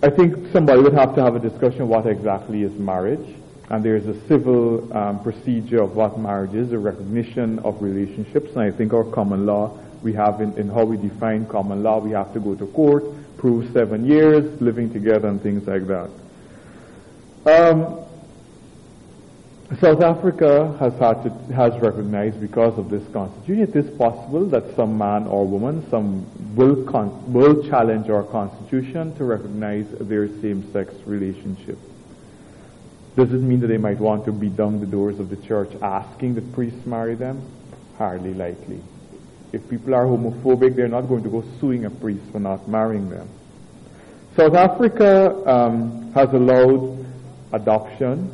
I 0.07 0.11
think 0.11 0.53
somebody 0.53 0.81
would 0.81 0.93
have 0.93 1.17
to 1.17 1.25
have 1.25 1.35
a 1.35 1.41
discussion 1.41 1.89
what 1.89 2.07
exactly 2.07 2.63
is 2.63 2.73
marriage, 2.79 3.35
and 3.71 3.85
there's 3.85 4.07
a 4.07 4.15
civil 4.29 4.97
um, 4.97 5.21
procedure 5.21 5.83
of 5.83 5.97
what 5.97 6.17
marriage 6.17 6.55
is, 6.55 6.71
a 6.71 6.79
recognition 6.79 7.59
of 7.65 7.83
relationships, 7.83 8.51
and 8.51 8.61
I 8.61 8.71
think 8.71 8.93
our 8.93 9.03
common 9.03 9.47
law, 9.47 9.77
we 10.05 10.13
have 10.13 10.41
in, 10.41 10.57
in 10.57 10.69
how 10.69 10.85
we 10.85 10.97
define 10.97 11.45
common 11.47 11.83
law, 11.83 11.99
we 11.99 12.13
have 12.13 12.33
to 12.35 12.39
go 12.39 12.55
to 12.55 12.67
court, 12.69 13.03
prove 13.37 13.73
seven 13.73 14.07
years, 14.07 14.61
living 14.61 14.93
together, 14.93 15.27
and 15.27 15.43
things 15.43 15.67
like 15.67 15.89
that. 15.89 16.09
Um, 17.45 17.99
South 19.81 20.01
Africa 20.01 20.77
has 20.79 20.93
had 20.95 21.25
to, 21.25 21.31
has 21.53 21.77
recognized 21.81 22.41
because 22.41 22.79
of 22.79 22.89
this 22.89 23.03
constitution, 23.13 23.63
it 23.65 23.75
is 23.75 23.91
possible 23.99 24.47
that 24.47 24.63
some 24.77 24.97
man 24.97 25.27
or 25.27 25.45
woman, 25.45 25.85
some 25.91 26.25
will 26.55 26.85
con, 26.85 27.33
will 27.33 27.69
challenge 27.69 28.09
our 28.09 28.23
constitution 28.23 29.13
to 29.17 29.25
recognize 29.25 29.85
their 29.99 30.29
same-sex 30.41 30.95
relationship. 31.05 31.79
Does 33.17 33.33
it 33.33 33.41
mean 33.41 33.59
that 33.59 33.67
they 33.67 33.77
might 33.77 33.99
want 33.99 34.25
to 34.27 34.33
beat 34.33 34.57
down 34.57 34.79
the 34.79 34.87
doors 34.87 35.19
of 35.19 35.31
the 35.31 35.37
church 35.37 35.71
asking 35.83 36.37
that 36.37 36.53
priests 36.53 36.87
marry 36.87 37.17
them? 37.17 37.43
Hardly 37.99 38.35
likely. 38.35 38.81
If 39.53 39.69
people 39.69 39.97
are 39.97 40.05
homophobic, 40.05 40.77
they're 40.77 40.87
not 40.87 41.09
going 41.09 41.25
to 41.25 41.29
go 41.29 41.43
suing 41.61 41.87
a 41.87 41.91
priest 41.91 42.23
for 42.31 42.39
not 42.39 42.69
marrying 42.69 43.11
them. 43.11 43.29
South 44.37 44.55
Africa 44.55 45.43
um, 45.45 46.13
has 46.13 46.33
allowed 46.33 47.05
adoption 47.53 48.33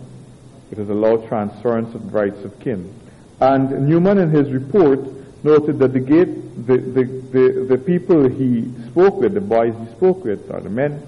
it 0.73 0.79
has 0.79 0.89
allowed 0.89 1.29
transference 1.29 1.95
of 1.95 2.13
rights 2.15 2.43
of 2.45 2.59
kin. 2.59 2.93
And 3.41 3.87
Newman 3.87 4.19
in 4.19 4.31
his 4.31 4.51
report 4.51 5.01
noted 5.45 5.79
that 5.81 5.93
the, 5.93 6.01
gate, 6.01 6.67
the, 6.67 6.79
the, 6.79 7.05
the, 7.05 7.67
the 7.69 7.79
people 7.79 8.27
he 8.27 8.73
spoke 8.91 9.17
with, 9.17 9.35
the 9.35 9.41
boys 9.41 9.75
he 9.79 9.87
spoke 9.95 10.25
with, 10.25 10.51
or 10.51 10.61
the 10.61 10.71
men, 10.71 11.07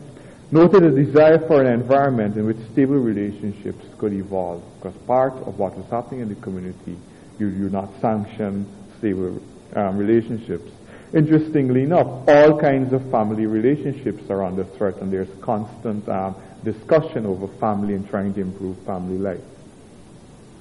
noted 0.51 0.85
a 0.85 0.91
desire 0.91 1.39
for 1.47 1.63
an 1.63 1.67
environment 1.67 2.37
in 2.37 2.45
which 2.45 2.59
stable 2.73 2.99
relationships 2.99 3.85
could 3.97 4.13
evolve. 4.13 4.63
Because 4.77 4.97
part 5.07 5.33
of 5.47 5.59
what 5.59 5.75
was 5.77 5.89
happening 5.91 6.21
in 6.21 6.29
the 6.29 6.35
community, 6.37 6.99
you 7.39 7.51
do 7.51 7.71
not 7.71 7.89
sanction 8.01 8.67
stable 8.99 9.41
um, 9.75 9.97
relationships. 9.97 10.71
Interestingly 11.15 11.85
enough, 11.85 12.29
all 12.29 12.61
kinds 12.61 12.93
of 12.93 13.09
family 13.11 13.47
relationships 13.47 14.29
are 14.29 14.45
under 14.45 14.65
threat, 14.65 14.97
and 14.97 15.13
there's 15.13 15.29
constant 15.41 16.07
um, 16.09 16.35
discussion 16.65 17.25
over 17.25 17.47
family 17.59 17.95
and 17.95 18.07
trying 18.11 18.35
to 18.35 18.41
improve 18.41 18.77
family 18.85 19.17
life. 19.17 19.41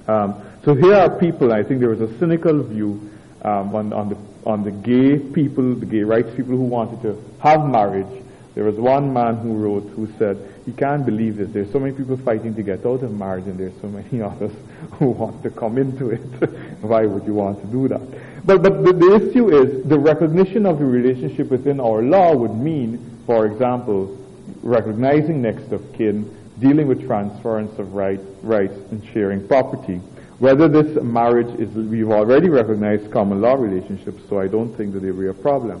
Um, 0.06 0.42
so 0.64 0.74
here 0.74 0.94
are 0.94 1.10
people, 1.10 1.52
I 1.52 1.62
think 1.62 1.80
there 1.80 1.90
was 1.90 2.00
a 2.00 2.18
cynical 2.18 2.62
view 2.62 3.10
um, 3.42 3.74
on, 3.74 3.92
on, 3.92 4.08
the, 4.08 4.16
on 4.46 4.64
the 4.64 4.70
gay 4.70 5.18
people, 5.18 5.74
the 5.74 5.86
gay 5.86 6.02
rights 6.02 6.30
people 6.34 6.56
who 6.56 6.64
wanted 6.64 7.02
to 7.02 7.22
have 7.40 7.66
marriage. 7.66 8.22
There 8.54 8.64
was 8.64 8.76
one 8.76 9.12
man 9.12 9.36
who 9.36 9.54
wrote, 9.54 9.88
who 9.90 10.08
said, 10.18 10.38
he 10.64 10.72
can't 10.72 11.04
believe 11.04 11.36
this. 11.36 11.50
There's 11.50 11.70
so 11.72 11.78
many 11.78 11.92
people 11.92 12.16
fighting 12.16 12.54
to 12.54 12.62
get 12.62 12.86
out 12.86 13.02
of 13.02 13.12
marriage 13.12 13.46
and 13.46 13.58
there's 13.58 13.78
so 13.80 13.88
many 13.88 14.22
others 14.22 14.52
who 14.92 15.10
want 15.10 15.42
to 15.42 15.50
come 15.50 15.76
into 15.76 16.10
it. 16.10 16.20
Why 16.80 17.04
would 17.04 17.24
you 17.24 17.34
want 17.34 17.60
to 17.60 17.66
do 17.66 17.88
that? 17.88 18.00
But, 18.46 18.62
but 18.62 18.84
the, 18.84 18.92
the 18.92 19.14
issue 19.16 19.54
is 19.56 19.86
the 19.86 19.98
recognition 19.98 20.66
of 20.66 20.78
the 20.78 20.84
relationship 20.84 21.50
within 21.50 21.80
our 21.80 22.02
law 22.02 22.34
would 22.34 22.54
mean, 22.54 23.22
for 23.26 23.46
example, 23.46 24.18
recognizing 24.62 25.42
next 25.42 25.72
of 25.72 25.92
kin 25.92 26.30
dealing 26.60 26.86
with 26.86 27.06
transference 27.06 27.78
of 27.78 27.94
right, 27.94 28.20
rights 28.42 28.74
and 28.90 29.04
sharing 29.12 29.46
property. 29.46 30.00
Whether 30.38 30.68
this 30.68 31.02
marriage 31.02 31.58
is, 31.60 31.68
we've 31.74 32.10
already 32.10 32.48
recognized 32.48 33.10
common 33.10 33.40
law 33.40 33.54
relationships, 33.54 34.22
so 34.28 34.40
I 34.40 34.48
don't 34.48 34.74
think 34.76 34.92
that 34.94 35.00
there 35.00 35.12
will 35.12 35.22
be 35.22 35.28
a 35.28 35.34
problem. 35.34 35.80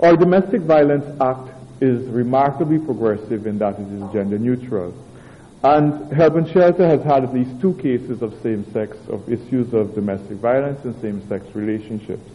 Our 0.00 0.16
Domestic 0.16 0.62
Violence 0.62 1.04
Act 1.20 1.50
is 1.82 2.06
remarkably 2.08 2.78
progressive 2.78 3.46
in 3.46 3.58
that 3.58 3.78
it 3.78 3.88
is 3.88 4.12
gender 4.12 4.38
neutral. 4.38 4.94
And 5.62 6.10
Help 6.12 6.36
and 6.36 6.48
Shelter 6.48 6.86
has 6.86 7.02
had 7.02 7.24
at 7.24 7.34
least 7.34 7.60
two 7.60 7.74
cases 7.74 8.22
of 8.22 8.34
same-sex, 8.42 8.96
of 9.08 9.30
issues 9.30 9.74
of 9.74 9.94
domestic 9.94 10.38
violence 10.38 10.82
and 10.84 10.98
same-sex 11.02 11.44
relationships. 11.54 12.26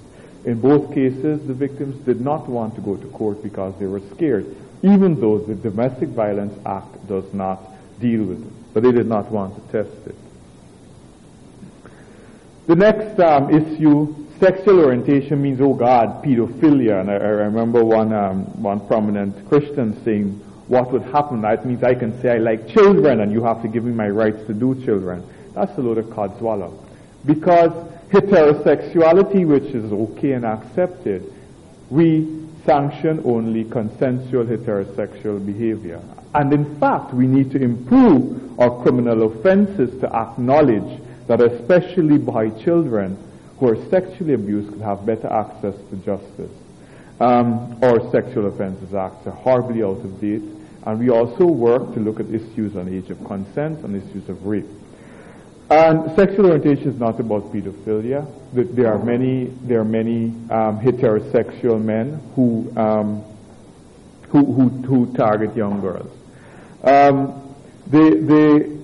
In 0.45 0.62
both 0.62 0.93
cases, 0.93 1.45
the 1.48 1.54
victims 1.56 1.95
did 2.06 2.21
not 2.21 2.48
want 2.48 2.76
to 2.76 2.82
go 2.82 2.95
to 2.95 3.08
court 3.08 3.41
because 3.41 3.74
they 3.80 3.88
were 3.88 4.02
scared, 4.13 4.45
even 4.84 5.19
though 5.19 5.39
the 5.39 5.56
Domestic 5.56 6.10
Violence 6.10 6.54
Act 6.67 7.08
does 7.08 7.26
not 7.34 7.60
deal 7.99 8.23
with 8.23 8.41
it. 8.41 8.73
But 8.73 8.84
they 8.84 8.91
did 8.91 9.08
not 9.08 9.31
want 9.31 9.55
to 9.55 9.84
test 9.84 10.08
it. 10.08 10.15
The 12.67 12.75
next 12.75 13.19
um, 13.19 13.49
issue, 13.49 14.15
sexual 14.39 14.79
orientation 14.86 15.41
means, 15.41 15.62
oh 15.62 15.73
God, 15.73 16.23
pedophilia. 16.23 17.01
And 17.01 17.12
I, 17.12 17.13
I 17.13 17.45
remember 17.47 17.84
one, 17.86 18.12
um, 18.12 18.45
one 18.62 18.86
prominent 18.88 19.47
Christian 19.47 20.03
saying, 20.03 20.31
what 20.67 20.91
would 20.91 21.03
happen? 21.03 21.41
That 21.41 21.65
means 21.65 21.84
I 21.84 21.93
can 21.93 22.19
say 22.21 22.31
I 22.31 22.38
like 22.38 22.67
children 22.67 23.21
and 23.21 23.31
you 23.31 23.43
have 23.43 23.62
to 23.62 23.67
give 23.67 23.84
me 23.84 23.91
my 23.91 24.10
rights 24.10 24.45
to 24.47 24.53
do 24.53 24.73
children. 24.84 25.23
That's 25.53 25.77
a 25.77 25.81
load 25.81 25.99
of 25.99 26.05
codswallop. 26.05 26.84
Because 27.25 27.71
heterosexuality, 28.10 29.45
which 29.47 29.73
is 29.75 29.91
okay 29.91 30.31
and 30.31 30.45
accepted, 30.45 31.31
we 31.89 32.44
sanction 32.65 33.21
only 33.25 33.63
consensual 33.65 34.45
heterosexual 34.45 35.45
behavior. 35.45 36.01
And 36.34 36.51
in 36.51 36.80
fact, 36.80 37.13
we 37.13 37.28
need 37.28 37.51
to 37.51 37.62
improve 37.62 38.60
our 38.60 38.82
criminal 38.82 39.23
offenses 39.23 39.99
to 40.01 40.13
acknowledge 40.13 41.01
that 41.28 41.41
especially 41.41 42.17
by 42.17 42.49
children 42.49 43.17
who 43.60 43.69
are 43.69 43.89
sexually 43.89 44.34
abused 44.34 44.71
could 44.73 44.82
have 44.82 45.06
better 45.06 45.28
access 45.28 45.75
to 45.89 45.95
justice. 45.97 46.51
Um, 47.19 47.80
our 47.82 48.12
Sexual 48.12 48.47
Offences 48.47 48.93
Acts 48.93 49.25
are 49.25 49.32
horribly 49.32 49.82
out 49.82 50.04
of 50.04 50.19
date, 50.19 50.43
and 50.86 50.99
we 50.99 51.10
also 51.10 51.45
work 51.45 51.93
to 51.93 51.99
look 52.01 52.19
at 52.19 52.25
issues 52.28 52.75
on 52.75 52.89
age 52.89 53.10
of 53.10 53.23
consent 53.23 53.80
and 53.86 53.95
issues 53.95 54.28
of 54.28 54.45
rape. 54.45 54.65
And 55.69 56.15
sexual 56.15 56.45
orientation 56.47 56.89
is 56.89 56.99
not 56.99 57.19
about 57.19 57.51
pedophilia. 57.51 58.28
There 58.54 58.93
are 58.93 59.04
many, 59.04 59.45
there 59.63 59.80
are 59.80 59.86
many 59.86 60.25
um, 60.51 60.80
heterosexual 60.80 61.84
men 61.84 62.21
who, 62.36 62.71
um, 62.78 63.23
who, 64.30 64.45
who, 64.45 64.69
who 64.69 65.13
target 65.13 65.56
young 65.56 65.82
girls. 65.82 66.12
Um, 66.84 67.56
they, 67.88 68.12
they, 68.12 68.75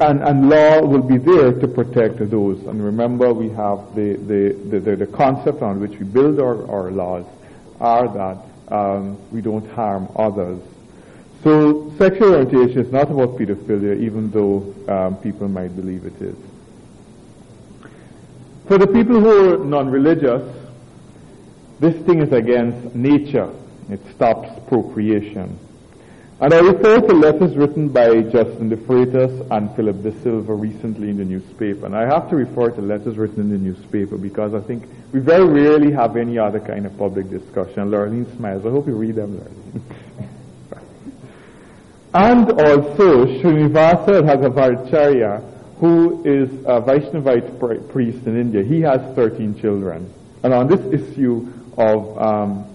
and, 0.00 0.22
and 0.22 0.48
law 0.48 0.82
will 0.84 1.02
be 1.02 1.18
there 1.18 1.52
to 1.52 1.68
protect 1.68 2.18
those. 2.30 2.60
And 2.66 2.84
remember, 2.84 3.32
we 3.32 3.48
have 3.50 3.94
the, 3.94 4.14
the, 4.14 4.80
the, 4.80 4.96
the 4.96 5.06
concept 5.06 5.62
on 5.62 5.80
which 5.80 5.92
we 5.98 6.04
build 6.04 6.40
our, 6.40 6.68
our 6.68 6.90
laws 6.90 7.26
are 7.80 8.08
that 8.08 8.74
um, 8.74 9.18
we 9.30 9.40
don't 9.40 9.68
harm 9.70 10.08
others 10.16 10.60
So 11.42 11.92
sexual 11.98 12.34
orientation 12.34 12.86
is 12.86 12.92
not 12.92 13.10
about 13.10 13.36
pedophilia, 13.36 14.00
even 14.00 14.30
though 14.30 14.74
um, 14.88 15.16
people 15.16 15.48
might 15.48 15.74
believe 15.74 16.06
it 16.06 16.20
is. 16.22 16.36
For 18.68 18.78
the 18.78 18.86
people 18.86 19.20
who 19.20 19.54
are 19.54 19.64
non-religious, 19.64 20.42
this 21.80 21.96
thing 22.06 22.22
is 22.22 22.32
against 22.32 22.94
nature. 22.94 23.52
It 23.90 24.00
stops 24.14 24.48
procreation. 24.68 25.58
And 26.40 26.54
I 26.54 26.60
refer 26.60 27.00
to 27.00 27.12
letters 27.12 27.56
written 27.56 27.88
by 27.88 28.22
Justin 28.22 28.68
de 28.68 28.76
Freitas 28.76 29.48
and 29.50 29.74
Philip 29.74 30.02
de 30.02 30.12
Silva 30.22 30.54
recently 30.54 31.10
in 31.10 31.18
the 31.18 31.24
newspaper. 31.24 31.86
And 31.86 31.94
I 31.94 32.04
have 32.06 32.30
to 32.30 32.36
refer 32.36 32.70
to 32.70 32.80
letters 32.80 33.16
written 33.16 33.40
in 33.40 33.50
the 33.50 33.58
newspaper 33.58 34.16
because 34.16 34.54
I 34.54 34.60
think 34.60 34.84
we 35.12 35.20
very 35.20 35.44
rarely 35.44 35.92
have 35.92 36.16
any 36.16 36.38
other 36.38 36.60
kind 36.60 36.86
of 36.86 36.96
public 36.96 37.30
discussion. 37.30 37.90
Lurleen 37.90 38.36
smiles. 38.36 38.64
I 38.64 38.70
hope 38.70 38.86
you 38.86 38.96
read 38.96 39.16
them, 39.16 39.38
Lurleen. 39.38 39.82
and 42.14 42.50
also 42.50 43.26
Srinivasa 43.26 44.20
Raghavaracharya, 44.22 45.42
who 45.78 46.22
is 46.24 46.50
a 46.66 46.80
Vaishnavite 46.80 47.90
priest 47.90 48.26
in 48.26 48.38
India. 48.38 48.62
He 48.62 48.82
has 48.82 49.00
13 49.14 49.60
children. 49.60 50.12
And 50.42 50.52
on 50.52 50.68
this 50.68 50.80
issue 50.92 51.52
of, 51.78 52.18
um, 52.18 52.66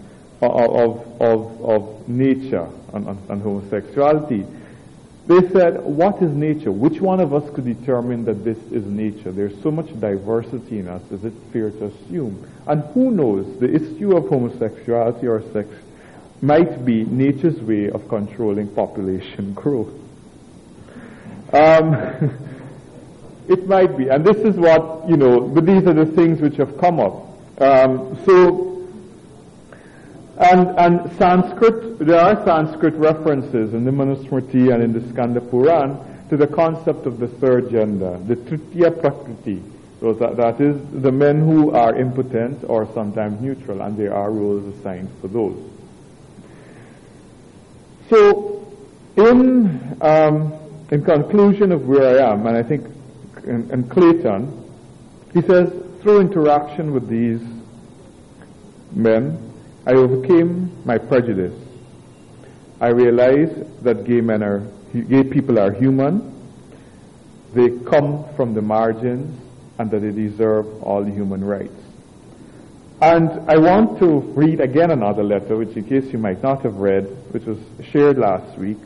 of, 0.41 1.21
of, 1.21 1.62
of 1.62 2.10
nature 2.10 2.67
and, 2.93 3.08
and 3.30 3.41
homosexuality, 3.41 4.45
they 5.28 5.47
said, 5.50 5.84
what 5.84 6.21
is 6.21 6.34
nature? 6.34 6.71
Which 6.71 7.02
one 7.02 7.19
of 7.19 7.34
us 7.34 7.43
could 7.54 7.65
determine 7.65 8.23
that 8.26 8.45
this 8.45 8.58
is 8.71 8.86
nature? 8.86 9.32
There's 9.32 9.62
so 9.62 9.69
much 9.69 9.88
diversity 10.00 10.80
in 10.80 10.88
us, 10.88 11.02
is 11.12 11.26
it 11.26 11.34
fair 11.52 11.69
to 11.69 11.86
assume? 11.86 12.50
And 12.65 12.82
who 12.93 13.12
knows, 13.12 13.60
the 13.60 13.73
issue 13.73 14.15
of 14.15 14.30
homosexuality 14.30 15.28
or 15.28 15.43
sex 15.52 15.67
might 16.41 16.86
be 16.86 17.04
nature's 17.06 17.60
way 17.62 17.89
of 17.89 18.08
controlling 18.10 18.67
population 18.69 19.54
growth. 19.54 19.93
Um, 21.54 21.95
it 23.47 23.67
might 23.67 23.97
be, 23.97 24.10
and 24.10 24.26
this 24.26 24.38
is 24.38 24.56
what, 24.56 25.10
you 25.10 25.17
know, 25.17 25.41
but 25.41 25.65
these 25.65 25.86
are 25.86 25.93
the 25.93 26.06
things 26.06 26.41
which 26.41 26.58
have 26.58 26.78
come 26.78 27.00
up. 27.00 27.26
Um, 27.60 28.19
so 28.26 28.67
and, 30.38 30.69
and 30.78 31.17
Sanskrit, 31.17 31.97
there 31.97 32.19
are 32.19 32.36
Sanskrit 32.45 32.93
references 32.93 33.73
in 33.73 33.86
the 33.86 33.91
Manusmriti 33.91 34.71
and 34.71 34.84
in 34.84 34.93
the 34.93 35.02
Skanda 35.10 35.41
Puran 35.41 35.97
to 36.30 36.38
the 36.38 36.45
concept 36.45 37.08
of 37.08 37.19
the 37.19 37.28
third 37.28 37.71
gender, 37.71 38.19
the 38.28 38.36
Tritiya 38.36 39.02
Prakriti. 39.02 39.63
So 40.00 40.13
that, 40.13 40.38
that 40.38 40.62
is 40.62 40.80
the 41.02 41.12
men 41.12 41.39
who 41.39 41.71
are 41.71 41.95
impotent 41.95 42.63
or 42.67 42.88
sometimes 42.93 43.41
neutral, 43.41 43.82
and 43.82 43.97
there 43.97 44.13
are 44.13 44.30
rules 44.30 44.78
assigned 44.78 45.10
for 45.21 45.28
those. 45.28 45.58
So, 48.09 48.65
in, 49.17 49.97
um, 50.01 50.53
in 50.91 51.03
conclusion 51.03 51.71
of 51.71 51.87
where 51.87 52.19
I 52.19 52.31
am, 52.31 52.47
and 52.47 52.55
I 52.55 52.63
think 52.63 52.85
in, 53.43 53.69
in 53.71 53.89
Clayton, 53.89 54.65
he 55.33 55.41
says, 55.41 55.73
through 56.01 56.21
interaction 56.21 56.93
with 56.93 57.09
these 57.09 57.41
men, 58.93 59.37
I 59.85 59.93
overcame 59.93 60.71
my 60.85 60.97
prejudice. 60.97 61.53
I 62.79 62.89
realized 62.89 63.83
that 63.83 64.05
gay 64.05 64.21
men 64.21 64.43
are, 64.43 64.59
gay 64.93 65.23
people 65.23 65.59
are 65.59 65.71
human. 65.71 66.33
They 67.53 67.69
come 67.89 68.25
from 68.35 68.53
the 68.53 68.61
margins 68.61 69.37
and 69.79 69.89
that 69.91 69.99
they 69.99 70.11
deserve 70.11 70.83
all 70.83 71.03
human 71.03 71.43
rights. 71.43 71.73
And 73.01 73.29
I 73.49 73.57
want 73.57 73.99
to 73.99 74.19
read 74.19 74.59
again 74.59 74.91
another 74.91 75.23
letter, 75.23 75.57
which 75.57 75.75
in 75.75 75.83
case 75.85 76.11
you 76.11 76.19
might 76.19 76.41
not 76.41 76.63
have 76.63 76.75
read, 76.75 77.16
which 77.31 77.43
was 77.45 77.57
shared 77.91 78.17
last 78.17 78.57
week. 78.57 78.77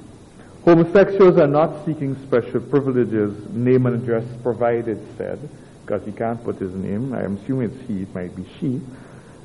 Homosexuals 0.65 1.37
are 1.37 1.47
not 1.47 1.85
seeking 1.85 2.15
special 2.27 2.59
privileges, 2.59 3.33
name 3.49 3.85
and 3.87 4.01
address 4.01 4.25
provided, 4.43 4.99
said, 5.17 5.39
because 5.83 6.05
he 6.05 6.11
can't 6.11 6.43
put 6.43 6.57
his 6.57 6.73
name. 6.73 7.13
I 7.13 7.23
am 7.23 7.37
assuming 7.37 7.71
it's 7.71 7.87
he, 7.87 8.03
it 8.03 8.13
might 8.13 8.35
be 8.35 8.45
she. 8.59 8.81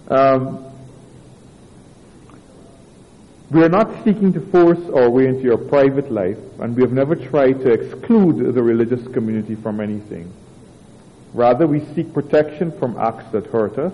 Um, 0.09 0.72
we 3.50 3.62
are 3.62 3.68
not 3.68 4.04
seeking 4.04 4.32
to 4.32 4.40
force 4.40 4.80
our 4.94 5.09
way 5.09 5.26
into 5.26 5.42
your 5.42 5.56
private 5.56 6.11
life, 6.11 6.38
and 6.61 6.76
we 6.76 6.82
have 6.82 6.92
never 6.92 7.14
tried 7.14 7.61
to 7.61 7.70
exclude 7.70 8.54
the 8.54 8.62
religious 8.62 9.06
community 9.12 9.54
from 9.54 9.80
anything. 9.80 10.32
Rather, 11.32 11.66
we 11.66 11.85
seek 11.94 12.12
protection 12.12 12.76
from 12.78 12.96
acts 12.98 13.30
that 13.32 13.46
hurt 13.46 13.78
us, 13.78 13.92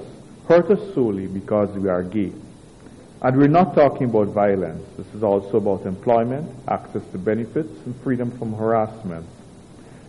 hurt 0.48 0.70
us 0.70 0.94
solely 0.94 1.26
because 1.26 1.68
we 1.76 1.88
are 1.88 2.02
gay. 2.02 2.32
And 3.22 3.36
we're 3.36 3.46
not 3.46 3.76
talking 3.76 4.10
about 4.10 4.28
violence. 4.28 4.84
This 4.98 5.06
is 5.14 5.22
also 5.22 5.58
about 5.58 5.86
employment, 5.86 6.50
access 6.66 7.02
to 7.12 7.18
benefits, 7.18 7.70
and 7.86 7.94
freedom 8.02 8.36
from 8.36 8.52
harassment. 8.52 9.24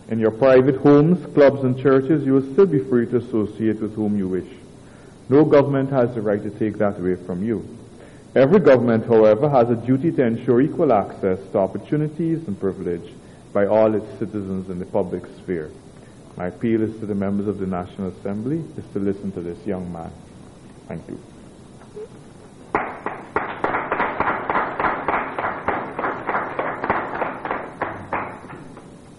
In 0.08 0.18
your 0.18 0.32
private 0.32 0.76
homes, 0.76 1.24
clubs, 1.32 1.62
and 1.62 1.78
churches, 1.80 2.26
you 2.26 2.32
will 2.32 2.52
still 2.52 2.66
be 2.66 2.80
free 2.80 3.06
to 3.06 3.18
associate 3.18 3.80
with 3.80 3.94
whom 3.94 4.18
you 4.18 4.26
wish. 4.26 4.50
No 5.28 5.44
government 5.44 5.90
has 5.90 6.12
the 6.14 6.22
right 6.22 6.42
to 6.42 6.50
take 6.50 6.78
that 6.78 6.98
away 6.98 7.14
from 7.14 7.44
you. 7.44 7.78
Every 8.34 8.58
government, 8.58 9.06
however, 9.06 9.48
has 9.48 9.70
a 9.70 9.76
duty 9.76 10.10
to 10.10 10.24
ensure 10.24 10.60
equal 10.60 10.92
access 10.92 11.38
to 11.52 11.58
opportunities 11.58 12.46
and 12.48 12.58
privilege 12.58 13.12
by 13.52 13.66
all 13.66 13.94
its 13.94 14.10
citizens 14.18 14.68
in 14.68 14.80
the 14.80 14.86
public 14.86 15.24
sphere. 15.38 15.70
My 16.36 16.48
appeal 16.48 16.82
is 16.82 16.98
to 16.98 17.06
the 17.06 17.14
members 17.14 17.46
of 17.46 17.58
the 17.58 17.66
National 17.66 18.08
Assembly 18.08 18.64
is 18.76 18.84
to 18.92 18.98
listen 18.98 19.30
to 19.32 19.40
this 19.40 19.64
young 19.64 19.92
man. 19.92 20.10
Thank 20.88 21.08
you. 21.08 21.33